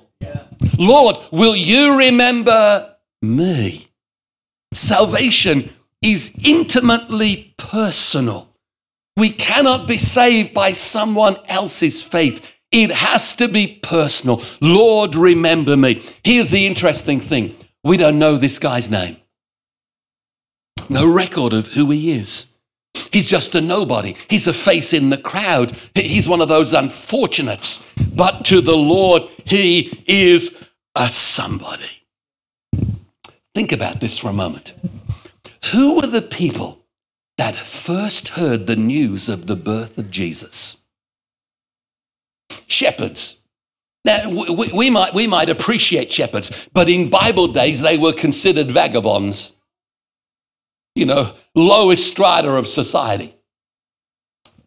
Lord, 0.78 1.16
will 1.30 1.56
you 1.56 1.98
remember 1.98 2.94
me? 3.22 3.88
Salvation 4.72 5.70
is 6.02 6.32
intimately 6.44 7.54
personal. 7.56 8.48
We 9.16 9.30
cannot 9.30 9.88
be 9.88 9.96
saved 9.96 10.54
by 10.54 10.72
someone 10.72 11.36
else's 11.48 12.02
faith. 12.02 12.54
It 12.70 12.92
has 12.92 13.34
to 13.36 13.48
be 13.48 13.80
personal. 13.82 14.42
Lord, 14.60 15.16
remember 15.16 15.76
me. 15.76 16.02
Here's 16.22 16.50
the 16.50 16.66
interesting 16.66 17.18
thing 17.18 17.56
we 17.82 17.96
don't 17.96 18.18
know 18.18 18.36
this 18.36 18.58
guy's 18.58 18.90
name, 18.90 19.16
no 20.88 21.10
record 21.10 21.52
of 21.52 21.68
who 21.68 21.90
he 21.90 22.12
is. 22.12 22.46
He's 23.12 23.26
just 23.26 23.54
a 23.54 23.60
nobody. 23.60 24.14
He's 24.28 24.46
a 24.46 24.52
face 24.52 24.92
in 24.92 25.10
the 25.10 25.18
crowd. 25.18 25.72
He's 25.94 26.28
one 26.28 26.40
of 26.40 26.48
those 26.48 26.72
unfortunates. 26.72 27.84
But 28.14 28.44
to 28.46 28.60
the 28.60 28.76
Lord, 28.76 29.24
he 29.44 30.04
is 30.06 30.56
a 30.94 31.08
somebody. 31.08 32.04
Think 33.54 33.72
about 33.72 34.00
this 34.00 34.18
for 34.18 34.28
a 34.28 34.32
moment. 34.32 34.74
Who 35.72 35.96
were 35.96 36.06
the 36.06 36.22
people 36.22 36.84
that 37.36 37.54
first 37.56 38.30
heard 38.30 38.66
the 38.66 38.76
news 38.76 39.28
of 39.28 39.46
the 39.46 39.56
birth 39.56 39.98
of 39.98 40.10
Jesus? 40.10 40.76
Shepherds. 42.66 43.38
Now, 44.04 44.30
we, 44.30 44.70
we, 44.72 44.90
might, 44.90 45.12
we 45.12 45.26
might 45.26 45.50
appreciate 45.50 46.12
shepherds, 46.12 46.68
but 46.72 46.88
in 46.88 47.10
Bible 47.10 47.48
days, 47.48 47.80
they 47.80 47.98
were 47.98 48.12
considered 48.12 48.70
vagabonds. 48.70 49.52
You 50.98 51.06
know, 51.06 51.34
lowest 51.54 52.08
strata 52.08 52.50
of 52.50 52.66
society. 52.66 53.32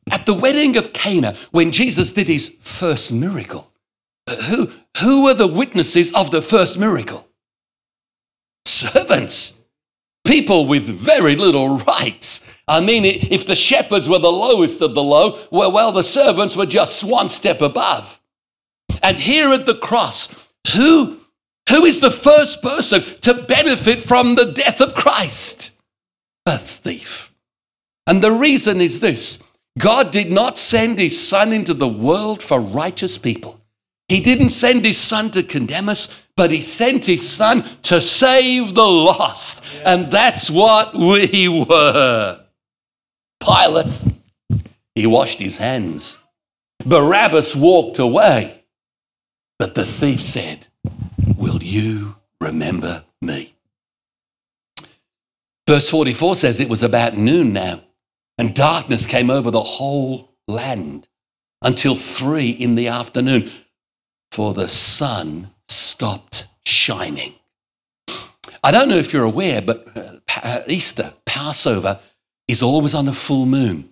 At 0.10 0.26
the 0.26 0.34
wedding 0.34 0.78
of 0.78 0.94
Cana, 0.94 1.36
when 1.52 1.74
Jesus 1.74 2.14
did 2.14 2.30
his 2.30 2.56
first 2.62 3.12
miracle, 3.12 3.70
who, 4.48 4.72
who 5.02 5.26
were 5.26 5.34
the 5.34 5.46
witnesses 5.46 6.14
of 6.14 6.32
the 6.32 6.42
first 6.42 6.80
miracle? 6.80 7.28
Servants. 8.66 9.60
People 10.24 10.68
with 10.68 10.84
very 10.84 11.36
little 11.36 11.80
rights. 11.80 12.50
I 12.66 12.80
mean, 12.80 13.04
if 13.04 13.46
the 13.46 13.56
shepherds 13.56 14.08
were 14.08 14.20
the 14.20 14.32
lowest 14.32 14.82
of 14.82 14.96
the 14.96 15.04
low, 15.04 15.38
well, 15.52 15.74
well, 15.74 15.92
the 15.92 16.02
servants 16.02 16.56
were 16.56 16.66
just 16.66 17.04
one 17.04 17.28
step 17.28 17.60
above. 17.60 18.22
And 19.04 19.18
here 19.18 19.52
at 19.52 19.66
the 19.66 19.76
cross, 19.76 20.34
who, 20.74 21.20
who 21.68 21.84
is 21.84 22.00
the 22.00 22.10
first 22.10 22.62
person 22.62 23.04
to 23.20 23.34
benefit 23.34 24.02
from 24.02 24.36
the 24.36 24.54
death 24.54 24.80
of 24.80 24.96
Christ? 24.96 25.72
A 26.52 26.58
thief. 26.58 27.32
And 28.06 28.22
the 28.22 28.34
reason 28.34 28.82
is 28.82 29.00
this 29.00 29.42
God 29.80 30.12
did 30.12 30.30
not 30.30 30.58
send 30.58 31.00
his 31.00 31.18
son 31.18 31.54
into 31.54 31.74
the 31.74 31.88
world 31.88 32.44
for 32.44 32.60
righteous 32.60 33.18
people. 33.18 33.62
He 34.10 34.20
didn't 34.20 34.50
send 34.50 34.84
his 34.84 34.98
son 34.98 35.32
to 35.32 35.44
condemn 35.44 35.88
us, 35.88 36.10
but 36.36 36.52
he 36.52 36.60
sent 36.60 37.06
his 37.06 37.26
son 37.26 37.64
to 37.84 38.02
save 38.02 38.76
the 38.76 38.86
lost. 38.86 39.64
And 39.86 40.12
that's 40.12 40.50
what 40.50 40.94
we 40.94 41.48
were. 41.48 42.44
Pilate, 43.40 44.02
he 44.94 45.08
washed 45.08 45.40
his 45.40 45.56
hands. 45.56 46.18
Barabbas 46.86 47.56
walked 47.56 47.98
away. 47.98 48.66
But 49.58 49.76
the 49.76 49.86
thief 49.86 50.22
said, 50.22 50.68
Will 51.38 51.64
you 51.64 52.18
remember 52.42 53.06
me? 53.22 53.54
Verse 55.72 55.90
44 55.90 56.36
says 56.36 56.60
it 56.60 56.68
was 56.68 56.84
about 56.84 57.16
noon 57.16 57.54
now, 57.54 57.80
and 58.38 58.54
darkness 58.54 59.06
came 59.06 59.30
over 59.30 59.50
the 59.50 59.64
whole 59.64 60.36
land 60.46 61.08
until 61.62 61.96
three 61.96 62.50
in 62.50 62.76
the 62.76 62.90
afternoon 62.90 63.50
for 64.34 64.54
the 64.54 64.68
sun 64.68 65.52
stopped 65.70 66.50
shining. 66.66 67.36
I 68.62 68.72
don't 68.72 68.90
know 68.90 68.98
if 68.98 69.14
you're 69.14 69.24
aware, 69.24 69.62
but 69.62 69.88
uh, 70.44 70.60
Easter, 70.68 71.14
Passover, 71.26 72.02
is 72.50 72.62
always 72.62 72.94
on 72.94 73.08
a 73.08 73.14
full 73.14 73.46
moon. 73.46 73.92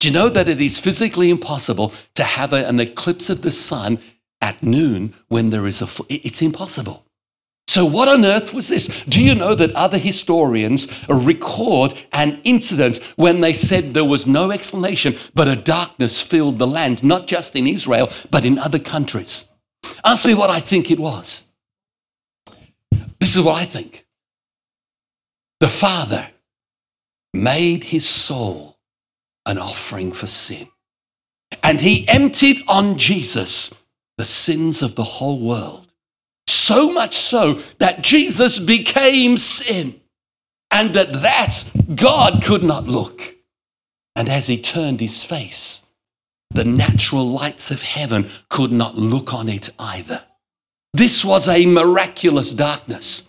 Do 0.00 0.08
you 0.08 0.14
know 0.14 0.30
that 0.30 0.48
it 0.48 0.62
is 0.62 0.80
physically 0.80 1.28
impossible 1.28 1.92
to 2.14 2.24
have 2.24 2.54
an 2.54 2.80
eclipse 2.80 3.28
of 3.28 3.42
the 3.42 3.52
sun 3.52 3.98
at 4.40 4.62
noon 4.62 5.12
when 5.28 5.50
there 5.50 5.66
is 5.66 5.82
a 5.82 5.86
full, 5.86 6.06
it's 6.08 6.40
impossible. 6.40 7.04
So, 7.72 7.86
what 7.86 8.06
on 8.06 8.22
earth 8.22 8.52
was 8.52 8.68
this? 8.68 8.86
Do 9.04 9.24
you 9.24 9.34
know 9.34 9.54
that 9.54 9.72
other 9.72 9.96
historians 9.96 10.88
record 11.08 11.94
an 12.12 12.38
incident 12.44 12.98
when 13.16 13.40
they 13.40 13.54
said 13.54 13.94
there 13.94 14.04
was 14.04 14.26
no 14.26 14.50
explanation, 14.50 15.16
but 15.34 15.48
a 15.48 15.56
darkness 15.56 16.20
filled 16.20 16.58
the 16.58 16.66
land, 16.66 17.02
not 17.02 17.26
just 17.26 17.56
in 17.56 17.66
Israel, 17.66 18.10
but 18.30 18.44
in 18.44 18.58
other 18.58 18.78
countries? 18.78 19.46
Ask 20.04 20.26
me 20.26 20.34
what 20.34 20.50
I 20.50 20.60
think 20.60 20.90
it 20.90 21.00
was. 21.00 21.46
This 23.18 23.36
is 23.36 23.40
what 23.40 23.62
I 23.62 23.64
think. 23.64 24.06
The 25.58 25.70
Father 25.70 26.28
made 27.32 27.84
his 27.84 28.06
soul 28.06 28.76
an 29.46 29.56
offering 29.56 30.12
for 30.12 30.26
sin, 30.26 30.68
and 31.62 31.80
he 31.80 32.06
emptied 32.06 32.64
on 32.68 32.98
Jesus 32.98 33.72
the 34.18 34.26
sins 34.26 34.82
of 34.82 34.94
the 34.94 35.04
whole 35.04 35.40
world. 35.40 35.91
So 36.52 36.92
much 36.92 37.16
so 37.16 37.54
that 37.78 38.02
Jesus 38.02 38.58
became 38.58 39.38
sin, 39.38 40.00
and 40.70 40.94
at 40.96 41.12
that 41.22 41.64
God 41.94 42.42
could 42.42 42.62
not 42.62 42.84
look. 42.84 43.34
And 44.14 44.28
as 44.28 44.48
he 44.48 44.60
turned 44.60 45.00
his 45.00 45.24
face, 45.24 45.84
the 46.50 46.64
natural 46.64 47.26
lights 47.26 47.70
of 47.70 47.80
heaven 47.80 48.28
could 48.50 48.70
not 48.70 48.96
look 48.96 49.32
on 49.32 49.48
it 49.48 49.70
either. 49.78 50.24
This 50.92 51.24
was 51.24 51.48
a 51.48 51.64
miraculous 51.64 52.52
darkness. 52.52 53.26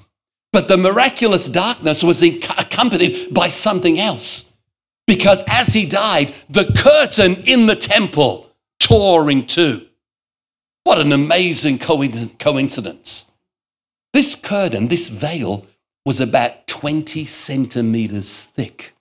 But 0.51 0.67
the 0.67 0.77
miraculous 0.77 1.47
darkness 1.47 2.03
was 2.03 2.21
accompanied 2.21 3.33
by 3.33 3.47
something 3.47 3.99
else. 3.99 4.51
Because 5.07 5.43
as 5.47 5.69
he 5.69 5.85
died, 5.85 6.33
the 6.49 6.65
curtain 6.77 7.35
in 7.45 7.67
the 7.67 7.75
temple 7.75 8.51
tore 8.79 9.31
in 9.31 9.47
two. 9.47 9.87
What 10.83 10.99
an 10.99 11.11
amazing 11.11 11.79
coincidence. 11.79 13.31
This 14.11 14.35
curtain, 14.35 14.89
this 14.89 15.09
veil, 15.09 15.65
was 16.05 16.19
about 16.19 16.67
20 16.67 17.25
centimeters 17.25 18.41
thick. 18.41 18.93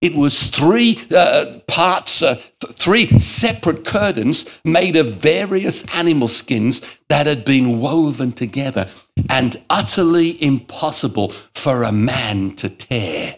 It 0.00 0.16
was 0.16 0.48
three 0.48 1.00
uh, 1.14 1.60
parts, 1.68 2.22
uh, 2.22 2.42
three 2.72 3.06
separate 3.20 3.84
curtains 3.84 4.46
made 4.64 4.96
of 4.96 5.14
various 5.14 5.84
animal 5.94 6.26
skins 6.26 6.82
that 7.08 7.28
had 7.28 7.44
been 7.44 7.78
woven 7.80 8.32
together 8.32 8.90
and 9.30 9.62
utterly 9.70 10.42
impossible 10.42 11.28
for 11.54 11.84
a 11.84 11.92
man 11.92 12.56
to 12.56 12.68
tear. 12.68 13.36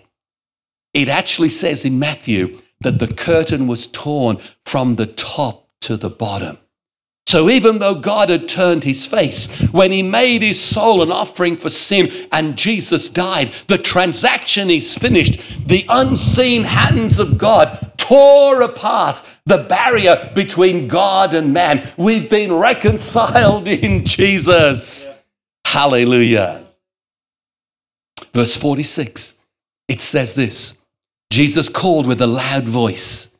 It 0.95 1.11
actually 1.11 1.51
says 1.51 1.85
in 1.85 1.99
Matthew 1.99 2.59
that 2.81 2.99
the 2.99 3.13
curtain 3.13 3.67
was 3.67 3.87
torn 3.87 4.39
from 4.65 4.95
the 4.95 5.07
top 5.07 5.69
to 5.83 5.99
the 5.99 6.11
bottom. 6.11 6.57
So 7.35 7.51
even 7.51 7.81
though 7.81 7.97
God 7.97 8.29
had 8.31 8.49
turned 8.49 8.85
his 8.85 9.05
face, 9.05 9.49
when 9.73 9.91
he 9.91 10.05
made 10.05 10.41
his 10.41 10.61
soul 10.61 11.03
an 11.03 11.11
offering 11.11 11.57
for 11.57 11.69
sin 11.69 12.29
and 12.31 12.57
Jesus 12.57 13.09
died, 13.09 13.51
the 13.67 13.77
transaction 13.77 14.71
is 14.71 14.97
finished. 14.97 15.41
The 15.67 15.85
unseen 15.89 16.63
hands 16.63 17.19
of 17.19 17.37
God 17.37 17.91
tore 17.99 18.63
apart 18.63 19.21
the 19.47 19.59
barrier 19.59 20.31
between 20.33 20.87
God 20.87 21.35
and 21.35 21.53
man. 21.53 21.91
We've 21.97 22.31
been 22.31 22.53
reconciled 22.53 23.67
in 23.67 24.05
Jesus. 24.05 25.09
Hallelujah. 25.67 26.63
Verse 28.33 28.57
46, 28.57 29.39
it 29.89 30.01
says 30.01 30.35
this 30.35 30.79
Jesus 31.33 31.69
called 31.69 32.07
with 32.07 32.21
a 32.23 32.29
loud 32.29 32.63
voice. 32.63 33.34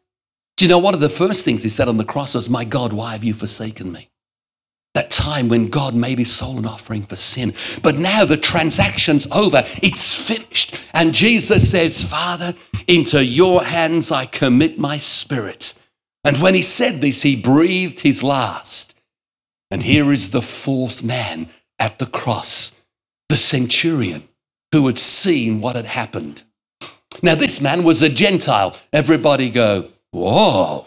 Do 0.57 0.65
you 0.65 0.69
know 0.69 0.79
one 0.79 0.95
of 0.95 1.01
the 1.01 1.09
first 1.09 1.45
things 1.45 1.63
he 1.63 1.69
said 1.69 1.89
on 1.89 1.97
the 1.97 2.05
cross 2.05 2.35
was, 2.35 2.49
My 2.49 2.65
God, 2.65 2.93
why 2.93 3.13
have 3.13 3.25
you 3.25 3.35
forsaken 3.35 3.93
me? 3.93 4.11
That 4.95 5.11
time 5.11 5.49
when 5.49 5.71
God 5.71 5.95
made 5.95 6.21
his 6.21 6.33
soul 6.33 6.59
an 6.59 6.67
offering 6.67 7.03
for 7.03 7.17
sin. 7.17 7.53
But 7.83 7.97
now 7.97 8.25
the 8.25 8.37
transaction's 8.37 9.27
over, 9.33 9.65
it's 9.83 10.15
finished. 10.15 10.79
And 10.93 11.13
Jesus 11.13 11.69
says, 11.69 12.05
Father, 12.05 12.55
into 12.87 13.25
your 13.25 13.65
hands 13.65 14.13
I 14.13 14.27
commit 14.27 14.79
my 14.79 14.99
spirit. 14.99 15.75
And 16.23 16.41
when 16.41 16.55
he 16.55 16.63
said 16.63 17.01
this, 17.01 17.23
he 17.23 17.35
breathed 17.35 18.01
his 18.01 18.23
last. 18.23 18.95
And 19.71 19.83
here 19.83 20.13
is 20.13 20.31
the 20.31 20.43
fourth 20.43 21.03
man 21.03 21.49
at 21.79 21.99
the 21.99 22.07
cross, 22.07 22.81
the 23.29 23.37
centurion 23.37 24.29
who 24.71 24.87
had 24.87 24.99
seen 24.99 25.61
what 25.61 25.75
had 25.77 25.87
happened. 25.87 26.45
Now, 27.23 27.35
this 27.35 27.61
man 27.61 27.85
was 27.85 28.03
a 28.03 28.09
Gentile. 28.09 28.77
Everybody 28.93 29.51
go, 29.51 29.89
Whoa. 30.15 30.87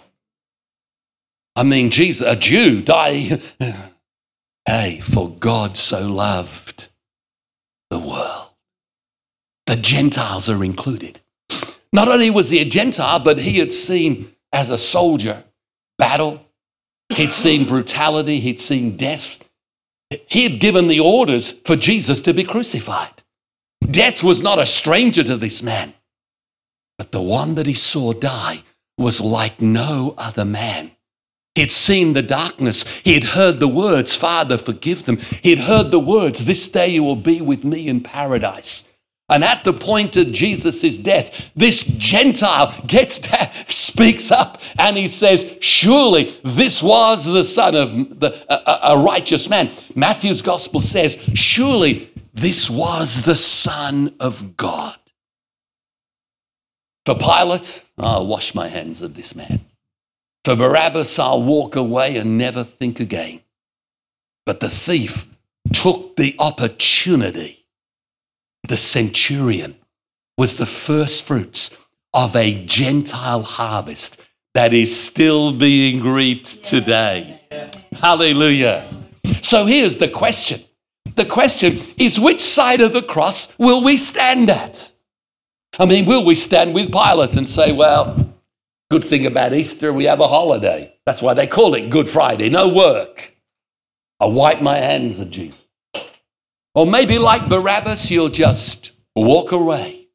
I 1.54 1.63
mean, 1.63 1.90
Jesus, 1.90 2.26
a 2.26 2.38
Jew, 2.38 2.82
die. 2.82 3.42
hey, 4.66 5.02
for 5.02 5.30
God 5.30 5.76
so 5.76 6.08
loved 6.08 6.88
the 7.90 8.00
world. 8.00 8.52
The 9.66 9.76
Gentiles 9.76 10.48
are 10.50 10.63
included. 10.63 11.20
Not 11.92 12.08
only 12.08 12.30
was 12.30 12.52
he 12.52 12.62
a 12.62 12.66
Gentile, 12.66 13.20
but 13.20 13.40
he 13.40 13.60
had 13.60 13.74
seen 13.74 14.34
as 14.54 14.70
a 14.70 14.78
soldier 14.78 15.44
battle, 15.98 16.46
he'd 17.10 17.34
seen 17.34 17.66
brutality, 17.66 18.40
he'd 18.40 18.62
seen 18.62 18.96
death. 18.96 19.44
He 20.28 20.44
had 20.44 20.62
given 20.62 20.88
the 20.88 21.02
orders 21.02 21.52
for 21.52 21.76
Jesus 21.76 22.22
to 22.22 22.34
be 22.34 22.46
crucified. 22.46 23.24
Death 23.82 24.24
was 24.24 24.42
not 24.42 24.58
a 24.58 24.66
stranger 24.66 25.24
to 25.24 25.36
this 25.36 25.62
man, 25.62 25.96
but 26.98 27.12
the 27.12 27.22
one 27.22 27.56
that 27.56 27.66
he 27.66 27.74
saw 27.74 28.13
die 28.13 28.63
was 28.98 29.22
like 29.22 29.62
no 29.62 30.16
other 30.18 30.46
man. 30.46 30.92
He'd 31.56 31.72
seen 31.72 32.14
the 32.14 32.22
darkness. 32.22 32.84
He 33.00 33.16
had 33.16 33.24
heard 33.24 33.60
the 33.60 33.68
words, 33.68 34.16
Father, 34.16 34.58
forgive 34.58 35.06
them. 35.06 35.18
He 35.18 35.52
had 35.52 35.68
heard 35.68 35.92
the 35.92 36.00
words, 36.00 36.46
This 36.46 36.68
day 36.68 36.90
you 36.90 37.04
will 37.04 37.16
be 37.16 37.42
with 37.42 37.64
me 37.64 37.88
in 37.88 38.02
paradise. 38.02 38.84
And 39.30 39.44
at 39.44 39.64
the 39.66 39.74
point 39.74 40.16
of 40.16 40.32
Jesus' 40.32 40.98
death, 40.98 41.52
this 41.54 41.84
Gentile 41.84 42.74
gets 42.86 43.20
down, 43.20 43.50
speaks 43.68 44.32
up, 44.32 44.62
and 44.78 44.96
he 44.96 45.08
says, 45.08 45.58
Surely 45.60 46.38
this 46.44 46.82
was 46.82 47.26
the 47.26 47.44
son 47.44 47.76
of 47.76 48.20
the, 48.20 48.34
a, 48.50 48.94
a 48.94 49.04
righteous 49.04 49.50
man. 49.50 49.70
Matthew's 49.96 50.42
gospel 50.42 50.80
says, 50.80 51.18
Surely 51.34 52.10
this 52.38 52.70
was 52.70 53.24
the 53.24 53.36
Son 53.36 54.14
of 54.20 54.56
God. 54.58 54.97
For 57.08 57.15
Pilate, 57.15 57.86
I'll 57.98 58.28
wash 58.28 58.54
my 58.54 58.67
hands 58.67 59.02
of 59.02 59.13
this 59.13 59.34
man. 59.34 59.62
For 60.43 60.58
Barabbas, 60.58 61.17
I'll 61.17 61.41
walk 61.41 61.78
away 61.78 62.17
and 62.17 62.38
never 62.38 62.65
think 62.65 63.00
again. 63.00 63.39
But 64.46 64.60
the 64.60 64.67
thief 64.67 65.34
took 65.72 66.17
the 66.17 66.36
opportunity. 66.38 67.65
The 68.67 68.76
centurion 68.76 69.76
was 70.38 70.58
the 70.58 70.65
first 70.65 71.24
fruits 71.24 71.78
of 72.13 72.36
a 72.36 72.65
Gentile 72.65 73.43
harvest 73.43 74.22
that 74.54 74.74
is 74.74 74.93
still 74.93 75.54
being 75.54 76.04
reaped 76.04 76.62
today. 76.65 77.39
Hallelujah. 77.93 78.86
So 79.41 79.65
here's 79.65 79.96
the 79.96 80.10
question. 80.10 80.60
The 81.15 81.24
question 81.24 81.80
is 81.98 82.20
which 82.20 82.41
side 82.41 82.82
of 82.82 82.91
the 82.91 83.02
cross 83.02 83.58
will 83.58 83.82
we 83.82 83.96
stand 83.96 84.50
at? 84.50 84.91
I 85.80 85.86
mean, 85.86 86.06
will 86.06 86.25
we 86.25 86.36
stand 86.36 86.73
with 86.73 86.91
Pilate 86.91 87.36
and 87.38 87.47
say, 87.47 87.71
well, 87.71 88.34
good 88.89 89.03
thing 89.03 89.25
about 89.25 89.53
Easter, 89.53 89.93
we 89.93 90.06
have 90.06 90.19
a 90.19 90.27
holiday. 90.27 90.93
That's 91.06 91.21
why 91.21 91.34
they 91.34 91.47
call 91.47 91.73
it 91.75 91.89
Good 91.89 92.10
Friday, 92.10 92.49
no 92.49 92.67
work. 92.67 93.36
I 94.19 94.25
wipe 94.25 94.62
my 94.62 94.77
hands 94.77 95.19
of 95.19 95.30
Jesus. 95.30 95.60
Or 96.73 96.86
maybe 96.86 97.19
like 97.19 97.49
Barabbas, 97.49 98.10
you'll 98.10 98.30
just 98.30 98.91
walk 99.15 99.51
away. 99.51 100.08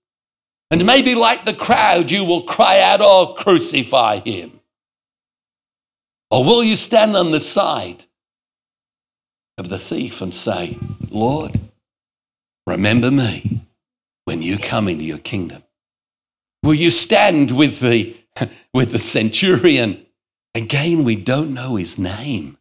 And 0.70 0.86
maybe 0.86 1.14
like 1.14 1.44
the 1.44 1.54
crowd, 1.54 2.10
you 2.10 2.24
will 2.24 2.42
cry 2.42 2.80
out, 2.80 3.00
Oh, 3.02 3.34
crucify 3.38 4.20
him. 4.20 4.60
Or 6.30 6.44
will 6.44 6.64
you 6.64 6.76
stand 6.76 7.14
on 7.14 7.30
the 7.30 7.40
side 7.40 8.06
of 9.58 9.68
the 9.68 9.78
thief 9.78 10.22
and 10.22 10.32
say, 10.32 10.78
Lord, 11.10 11.60
remember 12.66 13.10
me 13.10 13.60
when 14.24 14.42
you 14.42 14.58
come 14.58 14.88
into 14.88 15.04
your 15.04 15.18
kingdom? 15.18 15.62
Will 16.62 16.74
you 16.74 16.90
stand 16.90 17.50
with 17.50 17.80
the, 17.80 18.16
with 18.74 18.92
the 18.92 18.98
centurion? 18.98 20.06
Again, 20.54 21.04
we 21.04 21.16
don't 21.16 21.54
know 21.54 21.76
his 21.76 21.98
name, 21.98 22.58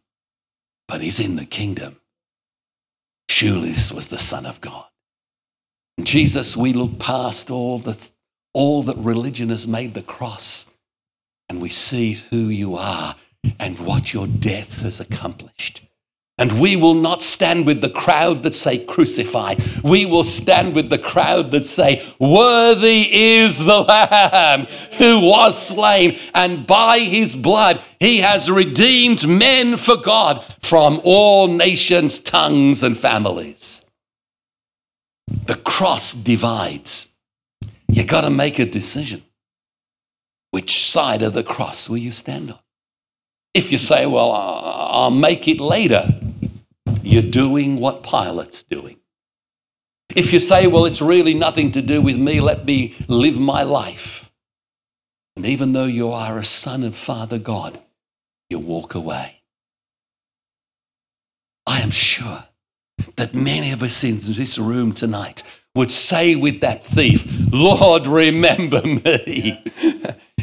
but 0.88 1.00
he's 1.00 1.20
in 1.20 1.36
the 1.36 1.44
kingdom. 1.44 1.96
Surely 3.28 3.70
was 3.70 4.08
the 4.08 4.18
Son 4.18 4.46
of 4.46 4.60
God. 4.60 4.86
Jesus, 6.02 6.56
we 6.56 6.72
look 6.72 6.98
past 6.98 7.50
all, 7.50 7.78
the, 7.78 7.98
all 8.54 8.82
that 8.82 8.96
religion 8.96 9.50
has 9.50 9.66
made 9.66 9.94
the 9.94 10.02
cross 10.02 10.66
and 11.48 11.60
we 11.60 11.68
see 11.68 12.12
who 12.30 12.48
you 12.48 12.76
are 12.76 13.14
and 13.58 13.78
what 13.78 14.14
your 14.14 14.26
death 14.26 14.80
has 14.80 15.00
accomplished. 15.00 15.82
And 16.38 16.60
we 16.60 16.76
will 16.76 16.94
not 16.94 17.22
stand 17.22 17.66
with 17.66 17.82
the 17.82 17.90
crowd 17.90 18.42
that 18.42 18.54
say, 18.54 18.78
Crucify. 18.78 19.56
We 19.84 20.06
will 20.06 20.24
stand 20.24 20.74
with 20.74 20.88
the 20.90 20.98
crowd 20.98 21.50
that 21.52 21.66
say, 21.66 22.02
Worthy 22.18 23.06
is 23.12 23.64
the 23.64 23.80
Lamb 23.82 24.66
who 24.98 25.20
was 25.20 25.60
slain, 25.68 26.18
and 26.34 26.66
by 26.66 27.00
his 27.00 27.36
blood 27.36 27.80
he 28.00 28.18
has 28.18 28.50
redeemed 28.50 29.28
men 29.28 29.76
for 29.76 29.96
God 29.96 30.42
from 30.62 31.00
all 31.04 31.48
nations, 31.48 32.18
tongues, 32.18 32.82
and 32.82 32.96
families. 32.96 33.84
the 35.46 35.54
cross 35.56 36.12
divides. 36.12 37.08
You 37.88 38.04
got 38.04 38.22
to 38.22 38.30
make 38.30 38.58
a 38.58 38.66
decision. 38.66 39.22
Which 40.50 40.88
side 40.88 41.22
of 41.22 41.34
the 41.34 41.44
cross 41.44 41.88
will 41.88 41.98
you 41.98 42.12
stand 42.12 42.50
on? 42.52 42.58
If 43.54 43.70
you 43.70 43.78
say, 43.78 44.06
well, 44.06 44.32
I'll 44.32 45.10
make 45.10 45.46
it 45.46 45.60
later, 45.60 46.06
you're 47.02 47.22
doing 47.22 47.78
what 47.78 48.02
Pilate's 48.02 48.62
doing. 48.62 48.98
If 50.14 50.32
you 50.32 50.40
say, 50.40 50.66
well, 50.66 50.84
it's 50.84 51.02
really 51.02 51.34
nothing 51.34 51.72
to 51.72 51.82
do 51.82 52.00
with 52.00 52.18
me, 52.18 52.40
let 52.40 52.64
me 52.64 52.94
live 53.08 53.38
my 53.38 53.62
life. 53.62 54.30
And 55.36 55.46
even 55.46 55.72
though 55.72 55.86
you 55.86 56.10
are 56.10 56.38
a 56.38 56.44
son 56.44 56.82
of 56.82 56.94
Father 56.94 57.38
God, 57.38 57.80
you 58.50 58.58
walk 58.58 58.94
away. 58.94 59.42
I 61.66 61.80
am 61.80 61.90
sure 61.90 62.44
that 63.16 63.34
many 63.34 63.70
of 63.70 63.82
us 63.82 64.04
in 64.04 64.18
this 64.18 64.58
room 64.58 64.92
tonight 64.92 65.42
would 65.74 65.90
say 65.90 66.36
with 66.36 66.60
that 66.60 66.84
thief, 66.84 67.26
Lord, 67.50 68.06
remember 68.06 68.82
me. 68.82 69.62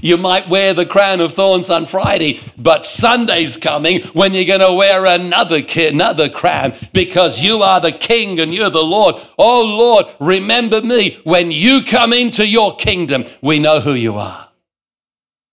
You 0.01 0.17
might 0.17 0.49
wear 0.49 0.73
the 0.73 0.85
crown 0.85 1.21
of 1.21 1.33
thorns 1.33 1.69
on 1.69 1.85
Friday, 1.85 2.39
but 2.57 2.85
Sunday's 2.85 3.57
coming 3.57 4.01
when 4.13 4.33
you're 4.33 4.45
going 4.45 4.59
to 4.59 4.73
wear 4.73 5.05
another, 5.05 5.61
another 5.75 6.29
crown 6.29 6.73
because 6.93 7.41
you 7.41 7.61
are 7.61 7.81
the 7.81 7.91
king 7.91 8.39
and 8.39 8.53
you're 8.53 8.69
the 8.69 8.83
Lord. 8.83 9.15
Oh 9.37 9.63
Lord, 9.63 10.05
remember 10.19 10.81
me. 10.81 11.19
When 11.23 11.51
you 11.51 11.83
come 11.83 12.13
into 12.13 12.45
your 12.45 12.75
kingdom, 12.75 13.25
we 13.41 13.59
know 13.59 13.79
who 13.79 13.93
you 13.93 14.15
are. 14.15 14.49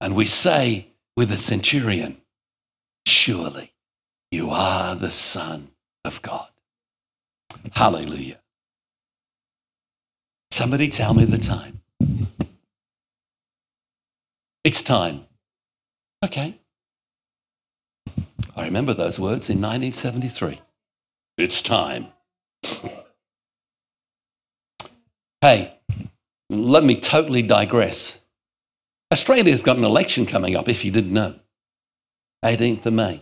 And 0.01 0.15
we 0.15 0.27
say 0.27 0.89
with 1.17 1.31
the 1.31 1.39
centurion, 1.39 2.19
Surely 3.07 3.73
you 4.31 4.51
are 4.51 4.95
the 4.97 5.11
Son 5.11 5.69
of 6.05 6.21
God. 6.23 6.49
Hallelujah. 7.73 8.41
Somebody 10.51 10.89
tell 10.89 11.15
me 11.15 11.25
the 11.25 11.39
time. 11.39 11.83
It's 14.67 14.83
time. 14.83 15.27
Okay. 16.25 16.57
I 18.57 18.65
remember 18.65 18.95
those 18.95 19.21
words 19.21 19.49
in 19.49 19.61
1973. 19.61 20.61
It's 21.39 21.63
time. 21.63 22.09
Hey, 25.41 25.79
let 26.51 26.83
me 26.83 27.01
totally 27.01 27.43
digress. 27.43 28.21
Australia's 29.13 29.63
got 29.63 29.77
an 29.77 29.85
election 29.85 30.27
coming 30.27 30.57
up, 30.57 30.69
if 30.69 30.85
you 30.85 30.91
didn't 30.91 31.13
know. 31.13 31.37
18th 32.45 32.87
of 32.87 32.93
May. 32.93 33.21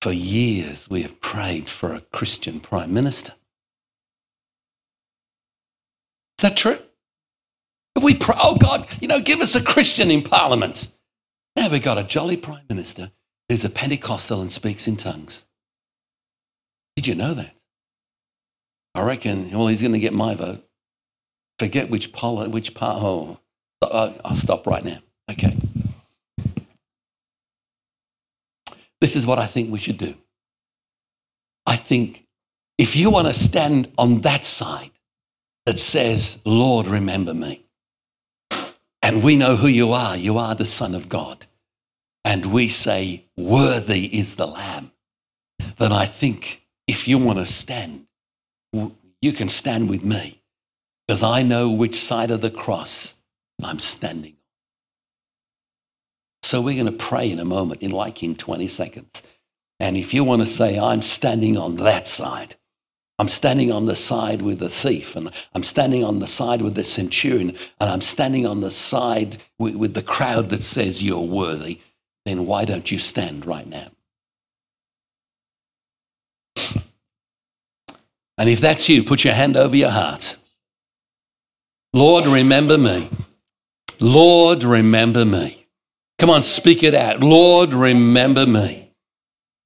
For 0.00 0.10
years, 0.10 0.88
we 0.88 1.02
have 1.02 1.20
prayed 1.20 1.68
for 1.68 1.92
a 1.92 2.00
Christian 2.00 2.60
Prime 2.60 2.94
Minister. 2.94 3.34
Is 6.38 6.42
that 6.44 6.56
true? 6.56 6.78
If 7.98 8.04
we 8.04 8.14
pray, 8.14 8.36
oh 8.40 8.56
God, 8.56 8.86
you 9.00 9.08
know, 9.08 9.20
give 9.20 9.40
us 9.40 9.56
a 9.56 9.60
Christian 9.60 10.08
in 10.08 10.22
Parliament. 10.22 10.88
Now 11.56 11.68
we've 11.68 11.82
got 11.82 11.98
a 11.98 12.04
jolly 12.04 12.36
Prime 12.36 12.62
Minister 12.68 13.10
who's 13.48 13.64
a 13.64 13.68
Pentecostal 13.68 14.40
and 14.40 14.52
speaks 14.52 14.86
in 14.86 14.96
tongues. 14.96 15.42
Did 16.94 17.08
you 17.08 17.16
know 17.16 17.34
that? 17.34 17.56
I 18.94 19.02
reckon, 19.02 19.50
well, 19.50 19.66
he's 19.66 19.80
going 19.80 19.94
to 19.94 19.98
get 19.98 20.12
my 20.12 20.36
vote. 20.36 20.64
Forget 21.58 21.90
which 21.90 22.12
poll, 22.12 22.48
which 22.48 22.72
part. 22.72 23.02
Oh, 23.02 23.40
I'll 23.82 24.36
stop 24.36 24.68
right 24.68 24.84
now. 24.84 24.98
Okay. 25.28 25.56
This 29.00 29.16
is 29.16 29.26
what 29.26 29.40
I 29.40 29.46
think 29.46 29.72
we 29.72 29.80
should 29.80 29.98
do. 29.98 30.14
I 31.66 31.74
think 31.74 32.26
if 32.78 32.94
you 32.94 33.10
want 33.10 33.26
to 33.26 33.34
stand 33.34 33.90
on 33.98 34.20
that 34.20 34.44
side 34.44 34.92
that 35.66 35.80
says, 35.80 36.40
Lord, 36.44 36.86
remember 36.86 37.34
me, 37.34 37.64
and 39.08 39.22
we 39.22 39.36
know 39.36 39.56
who 39.56 39.66
you 39.66 39.92
are, 39.92 40.16
you 40.16 40.38
are 40.38 40.54
the 40.54 40.64
Son 40.64 40.94
of 40.94 41.08
God, 41.08 41.46
and 42.24 42.46
we 42.46 42.68
say, 42.68 43.24
Worthy 43.36 44.06
is 44.18 44.36
the 44.36 44.46
Lamb, 44.46 44.92
then 45.78 45.92
I 45.92 46.06
think 46.06 46.62
if 46.86 47.08
you 47.08 47.18
want 47.18 47.38
to 47.38 47.46
stand, 47.46 48.06
you 48.72 49.32
can 49.32 49.48
stand 49.48 49.88
with 49.90 50.04
me 50.04 50.42
because 51.06 51.22
I 51.22 51.42
know 51.42 51.70
which 51.70 51.96
side 51.96 52.30
of 52.30 52.42
the 52.42 52.50
cross 52.50 53.16
I'm 53.62 53.80
standing 53.80 54.38
so 56.48 56.62
we're 56.62 56.82
going 56.82 56.86
to 56.86 57.04
pray 57.04 57.30
in 57.30 57.40
a 57.40 57.44
moment, 57.44 57.82
in 57.82 57.90
like 57.90 58.22
in 58.22 58.34
20 58.34 58.68
seconds. 58.68 59.22
And 59.78 59.98
if 59.98 60.14
you 60.14 60.24
want 60.24 60.40
to 60.40 60.46
say, 60.46 60.78
I'm 60.78 61.02
standing 61.02 61.58
on 61.58 61.76
that 61.76 62.06
side, 62.06 62.56
I'm 63.18 63.28
standing 63.28 63.72
on 63.72 63.86
the 63.86 63.96
side 63.96 64.42
with 64.42 64.60
the 64.60 64.68
thief, 64.68 65.16
and 65.16 65.30
I'm 65.54 65.64
standing 65.64 66.04
on 66.04 66.20
the 66.20 66.26
side 66.26 66.62
with 66.62 66.76
the 66.76 66.84
centurion, 66.84 67.56
and 67.80 67.90
I'm 67.90 68.02
standing 68.02 68.46
on 68.46 68.60
the 68.60 68.70
side 68.70 69.38
with, 69.58 69.74
with 69.74 69.94
the 69.94 70.02
crowd 70.02 70.50
that 70.50 70.62
says 70.62 71.02
you're 71.02 71.20
worthy, 71.20 71.80
then 72.24 72.46
why 72.46 72.64
don't 72.64 72.92
you 72.92 72.98
stand 72.98 73.44
right 73.44 73.66
now? 73.66 73.88
And 78.36 78.48
if 78.48 78.60
that's 78.60 78.88
you, 78.88 79.02
put 79.02 79.24
your 79.24 79.34
hand 79.34 79.56
over 79.56 79.74
your 79.74 79.90
heart. 79.90 80.36
Lord, 81.92 82.24
remember 82.26 82.78
me. 82.78 83.10
Lord, 83.98 84.62
remember 84.62 85.24
me. 85.24 85.66
Come 86.18 86.30
on, 86.30 86.44
speak 86.44 86.84
it 86.84 86.94
out. 86.94 87.20
Lord, 87.20 87.74
remember 87.74 88.46
me. 88.46 88.87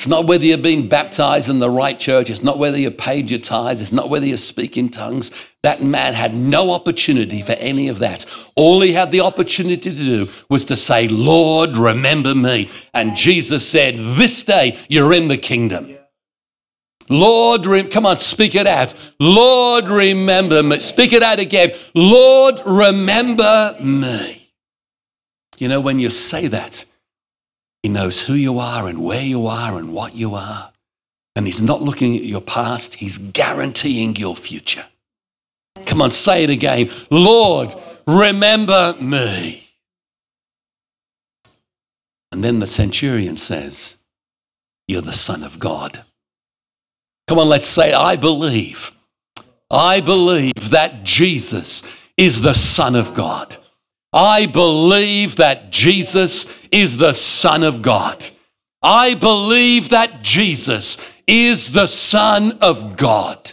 It's 0.03 0.09
not 0.09 0.27
whether 0.27 0.45
you've 0.45 0.63
been 0.63 0.89
baptized 0.89 1.49
in 1.49 1.61
the 1.61 1.71
right 1.71 1.97
church. 1.97 2.29
It's 2.29 2.43
not 2.43 2.59
whether 2.59 2.77
you 2.77 2.91
paid 2.91 3.31
your 3.31 3.39
tithes. 3.39 3.81
It's 3.81 3.93
not 3.93 4.11
whether 4.11 4.27
you 4.27 4.37
speak 4.37 4.77
in 4.77 4.89
tongues. 4.89 5.31
That 5.63 5.81
man 5.81 6.15
had 6.15 6.35
no 6.35 6.73
opportunity 6.73 7.41
for 7.41 7.53
any 7.53 7.87
of 7.87 8.01
that. 8.01 8.27
All 8.57 8.81
he 8.81 8.95
had 8.95 9.13
the 9.13 9.21
opportunity 9.21 9.77
to 9.77 9.93
do 9.93 10.29
was 10.49 10.65
to 10.65 10.77
say, 10.77 11.07
Lord, 11.07 11.77
remember 11.77 12.35
me. 12.35 12.69
And 12.93 13.15
Jesus 13.15 13.65
said, 13.65 13.95
This 13.97 14.43
day 14.43 14.77
you're 14.89 15.13
in 15.13 15.29
the 15.29 15.39
kingdom. 15.39 15.97
Lord, 17.09 17.63
come 17.93 18.05
on, 18.05 18.19
speak 18.19 18.57
it 18.57 18.67
out. 18.67 18.95
Lord, 19.21 19.85
remember 19.85 20.65
me. 20.65 20.81
Speak 20.81 21.13
it 21.13 21.23
out 21.23 21.39
again. 21.39 21.71
Lord, 21.95 22.61
remember 22.67 23.77
me. 23.81 24.51
You 25.59 25.69
know, 25.69 25.81
when 25.81 26.01
you 26.01 26.11
say 26.11 26.49
that, 26.49 26.87
He 27.83 27.89
knows 27.89 28.23
who 28.23 28.35
you 28.35 28.59
are 28.59 28.89
and 28.89 29.05
where 29.05 29.23
you 29.23 29.47
are 29.47 29.79
and 29.79 29.93
what 29.93 30.15
you 30.15 30.35
are. 30.35 30.73
And 31.35 31.47
He's 31.47 31.63
not 31.63 31.83
looking 31.83 32.17
at 32.17 32.23
your 32.23 32.41
past, 32.41 32.97
He's 32.97 33.19
guaranteeing 33.19 34.17
your 34.17 34.37
future. 34.37 34.87
Come 35.87 36.03
on, 36.03 36.11
say 36.11 36.45
it 36.45 36.51
again. 36.51 36.91
Lord, 37.11 37.75
remember 38.07 38.95
me. 39.01 39.69
And 42.31 42.43
then 42.43 42.61
the 42.61 42.67
centurion 42.67 43.37
says, 43.37 43.99
You're 44.87 45.03
the 45.03 45.13
Son 45.13 45.43
of 45.43 45.59
God. 45.59 46.05
Come 47.29 47.39
on, 47.39 47.49
let's 47.49 47.67
say, 47.67 47.93
I 47.93 48.17
believe. 48.17 48.93
I 49.71 50.01
believe 50.01 50.71
that 50.71 51.03
Jesus 51.03 51.83
is 52.17 52.43
the 52.43 52.55
Son 52.55 52.95
of 52.95 53.15
God. 53.15 53.57
I 54.13 54.47
believe 54.47 55.37
that 55.37 55.71
Jesus 55.71 56.47
is 56.71 56.99
the 56.99 57.13
Son 57.15 57.63
of 57.63 57.83
God. 57.83 58.27
I 58.83 59.15
believe 59.15 59.89
that 59.91 60.23
Jesus 60.23 60.99
is 61.27 61.73
the 61.73 61.87
Son 61.87 62.59
of 62.61 62.97
God. 62.97 63.53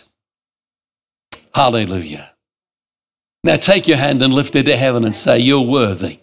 Hallelujah. 1.53 2.31
Now 3.43 3.55
take 3.55 3.87
your 3.87 3.97
hand 3.97 4.21
and 4.21 4.33
lift 4.33 4.55
it 4.55 4.63
to 4.63 4.75
heaven 4.75 5.05
and 5.05 5.15
say, 5.15 5.39
You're 5.39 5.61
worthy. 5.61 6.19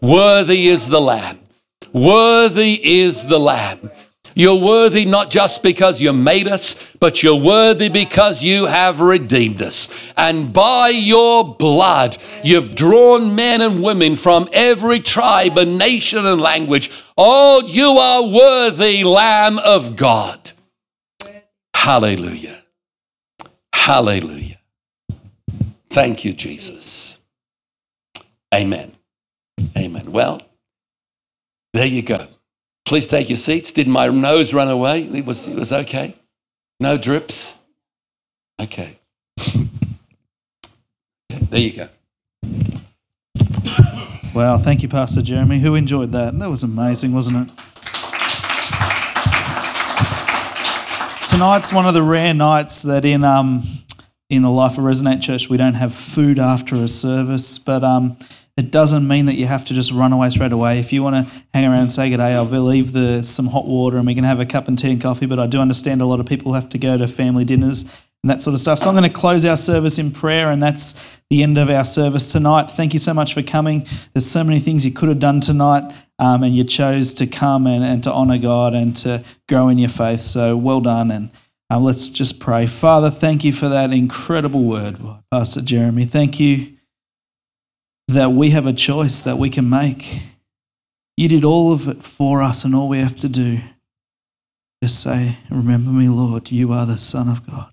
Worthy 0.00 0.68
is 0.68 0.88
the 0.88 1.00
Lamb. 1.00 1.40
Worthy 1.92 2.80
is 2.82 3.26
the 3.26 3.38
Lamb. 3.38 3.90
You're 4.38 4.62
worthy 4.62 5.06
not 5.06 5.30
just 5.30 5.62
because 5.62 6.02
you 6.02 6.12
made 6.12 6.46
us, 6.46 6.74
but 7.00 7.22
you're 7.22 7.42
worthy 7.42 7.88
because 7.88 8.42
you 8.42 8.66
have 8.66 9.00
redeemed 9.00 9.62
us. 9.62 9.88
And 10.14 10.52
by 10.52 10.90
your 10.90 11.56
blood, 11.56 12.18
you've 12.44 12.74
drawn 12.74 13.34
men 13.34 13.62
and 13.62 13.82
women 13.82 14.14
from 14.14 14.50
every 14.52 15.00
tribe 15.00 15.56
and 15.56 15.78
nation 15.78 16.26
and 16.26 16.38
language. 16.38 16.90
Oh, 17.16 17.62
you 17.66 17.86
are 17.92 18.28
worthy, 18.28 19.04
Lamb 19.04 19.58
of 19.58 19.96
God. 19.96 20.52
Hallelujah. 21.74 22.62
Hallelujah. 23.74 24.58
Thank 25.88 26.26
you, 26.26 26.34
Jesus. 26.34 27.18
Amen. 28.54 28.92
Amen. 29.78 30.12
Well, 30.12 30.42
there 31.72 31.86
you 31.86 32.02
go. 32.02 32.26
Please 32.86 33.06
take 33.06 33.28
your 33.28 33.36
seats. 33.36 33.72
Did 33.72 33.88
my 33.88 34.06
nose 34.06 34.54
run 34.54 34.68
away? 34.68 35.02
It 35.02 35.26
was, 35.26 35.46
it 35.46 35.56
was 35.56 35.72
okay. 35.72 36.14
No 36.80 36.96
drips. 36.96 37.58
Okay. 38.60 38.98
there 41.28 41.60
you 41.60 41.72
go. 41.72 41.88
Wow, 44.34 44.58
thank 44.58 44.82
you, 44.82 44.88
Pastor 44.88 45.22
Jeremy. 45.22 45.58
Who 45.60 45.74
enjoyed 45.74 46.12
that? 46.12 46.38
That 46.38 46.48
was 46.50 46.62
amazing, 46.62 47.12
wasn't 47.12 47.50
it? 47.50 47.66
tonight's 51.36 51.70
one 51.70 51.84
of 51.84 51.92
the 51.92 52.02
rare 52.02 52.32
nights 52.32 52.80
that 52.80 53.04
in 53.04 53.22
um, 53.22 53.62
in 54.30 54.40
the 54.40 54.50
life 54.50 54.78
of 54.78 54.84
Resonate 54.84 55.20
Church 55.20 55.50
we 55.50 55.58
don't 55.58 55.74
have 55.74 55.94
food 55.94 56.38
after 56.38 56.76
a 56.76 56.88
service, 56.88 57.58
but 57.58 57.84
um, 57.84 58.16
it 58.56 58.70
doesn't 58.70 59.06
mean 59.06 59.26
that 59.26 59.34
you 59.34 59.46
have 59.46 59.64
to 59.66 59.74
just 59.74 59.92
run 59.92 60.12
away 60.12 60.30
straight 60.30 60.52
away. 60.52 60.78
If 60.78 60.92
you 60.92 61.02
want 61.02 61.26
to 61.26 61.32
hang 61.52 61.66
around 61.66 61.80
and 61.80 61.92
say 61.92 62.08
good 62.08 62.16
day, 62.16 62.34
I 62.34 62.44
believe 62.44 62.92
there's 62.92 63.28
some 63.28 63.48
hot 63.48 63.66
water 63.66 63.98
and 63.98 64.06
we 64.06 64.14
can 64.14 64.24
have 64.24 64.40
a 64.40 64.46
cup 64.46 64.66
and 64.66 64.78
tea 64.78 64.92
and 64.92 65.00
coffee. 65.00 65.26
But 65.26 65.38
I 65.38 65.46
do 65.46 65.60
understand 65.60 66.00
a 66.00 66.06
lot 66.06 66.20
of 66.20 66.26
people 66.26 66.54
have 66.54 66.70
to 66.70 66.78
go 66.78 66.96
to 66.96 67.06
family 67.06 67.44
dinners 67.44 67.82
and 68.22 68.30
that 68.30 68.40
sort 68.40 68.54
of 68.54 68.60
stuff. 68.60 68.78
So 68.78 68.88
I'm 68.88 68.96
going 68.96 69.10
to 69.10 69.14
close 69.14 69.44
our 69.44 69.58
service 69.58 69.98
in 69.98 70.10
prayer, 70.10 70.50
and 70.50 70.62
that's 70.62 71.20
the 71.28 71.42
end 71.42 71.58
of 71.58 71.68
our 71.68 71.84
service 71.84 72.32
tonight. 72.32 72.70
Thank 72.70 72.92
you 72.92 72.98
so 72.98 73.12
much 73.12 73.34
for 73.34 73.42
coming. 73.42 73.86
There's 74.14 74.26
so 74.26 74.42
many 74.42 74.58
things 74.58 74.86
you 74.86 74.92
could 74.92 75.10
have 75.10 75.20
done 75.20 75.40
tonight, 75.40 75.94
um, 76.18 76.42
and 76.42 76.56
you 76.56 76.64
chose 76.64 77.12
to 77.14 77.26
come 77.26 77.66
and, 77.66 77.84
and 77.84 78.02
to 78.04 78.12
honor 78.12 78.38
God 78.38 78.74
and 78.74 78.96
to 78.98 79.22
grow 79.48 79.68
in 79.68 79.78
your 79.78 79.90
faith. 79.90 80.22
So 80.22 80.56
well 80.56 80.80
done. 80.80 81.10
And 81.10 81.30
um, 81.68 81.84
let's 81.84 82.08
just 82.08 82.40
pray. 82.40 82.66
Father, 82.66 83.10
thank 83.10 83.44
you 83.44 83.52
for 83.52 83.68
that 83.68 83.92
incredible 83.92 84.64
word, 84.64 84.96
Pastor 85.30 85.60
Jeremy. 85.60 86.06
Thank 86.06 86.40
you 86.40 86.75
that 88.08 88.30
we 88.30 88.50
have 88.50 88.66
a 88.66 88.72
choice 88.72 89.24
that 89.24 89.36
we 89.36 89.50
can 89.50 89.68
make. 89.68 90.20
You 91.16 91.28
did 91.28 91.44
all 91.44 91.72
of 91.72 91.88
it 91.88 92.02
for 92.02 92.42
us, 92.42 92.64
and 92.64 92.74
all 92.74 92.88
we 92.88 92.98
have 92.98 93.18
to 93.20 93.28
do 93.28 93.60
just 94.82 95.02
say, 95.02 95.38
Remember 95.50 95.90
me, 95.90 96.08
Lord, 96.08 96.50
you 96.50 96.72
are 96.72 96.86
the 96.86 96.98
Son 96.98 97.28
of 97.28 97.46
God. 97.46 97.72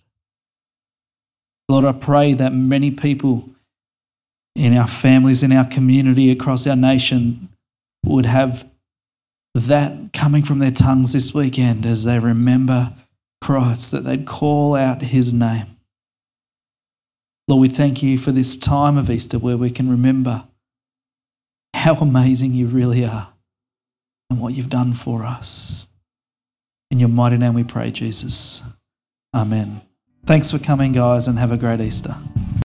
Lord, 1.69 1.85
I 1.85 1.91
pray 1.91 2.33
that 2.33 2.53
many 2.53 2.91
people 2.91 3.49
in 4.55 4.77
our 4.77 4.87
families, 4.87 5.43
in 5.43 5.51
our 5.51 5.65
community, 5.65 6.31
across 6.31 6.67
our 6.67 6.75
nation 6.75 7.49
would 8.05 8.25
have 8.25 8.69
that 9.55 10.11
coming 10.13 10.43
from 10.43 10.59
their 10.59 10.71
tongues 10.71 11.13
this 11.13 11.33
weekend 11.33 11.85
as 11.85 12.05
they 12.05 12.19
remember 12.19 12.93
Christ, 13.41 13.91
that 13.91 13.99
they'd 14.01 14.25
call 14.25 14.75
out 14.75 15.01
his 15.01 15.33
name. 15.33 15.65
Lord, 17.47 17.61
we 17.61 17.69
thank 17.69 18.01
you 18.01 18.17
for 18.17 18.31
this 18.31 18.57
time 18.57 18.97
of 18.97 19.09
Easter 19.09 19.37
where 19.37 19.57
we 19.57 19.69
can 19.69 19.89
remember 19.89 20.45
how 21.73 21.95
amazing 21.95 22.53
you 22.53 22.67
really 22.67 23.03
are 23.03 23.29
and 24.29 24.39
what 24.39 24.53
you've 24.53 24.69
done 24.69 24.93
for 24.93 25.23
us. 25.23 25.87
In 26.89 26.99
your 26.99 27.09
mighty 27.09 27.37
name 27.37 27.53
we 27.53 27.63
pray, 27.63 27.91
Jesus. 27.91 28.77
Amen. 29.33 29.81
Thanks 30.25 30.51
for 30.51 30.63
coming, 30.63 30.93
guys, 30.93 31.27
and 31.27 31.37
have 31.37 31.51
a 31.51 31.57
great 31.57 31.81
Easter. 31.81 32.15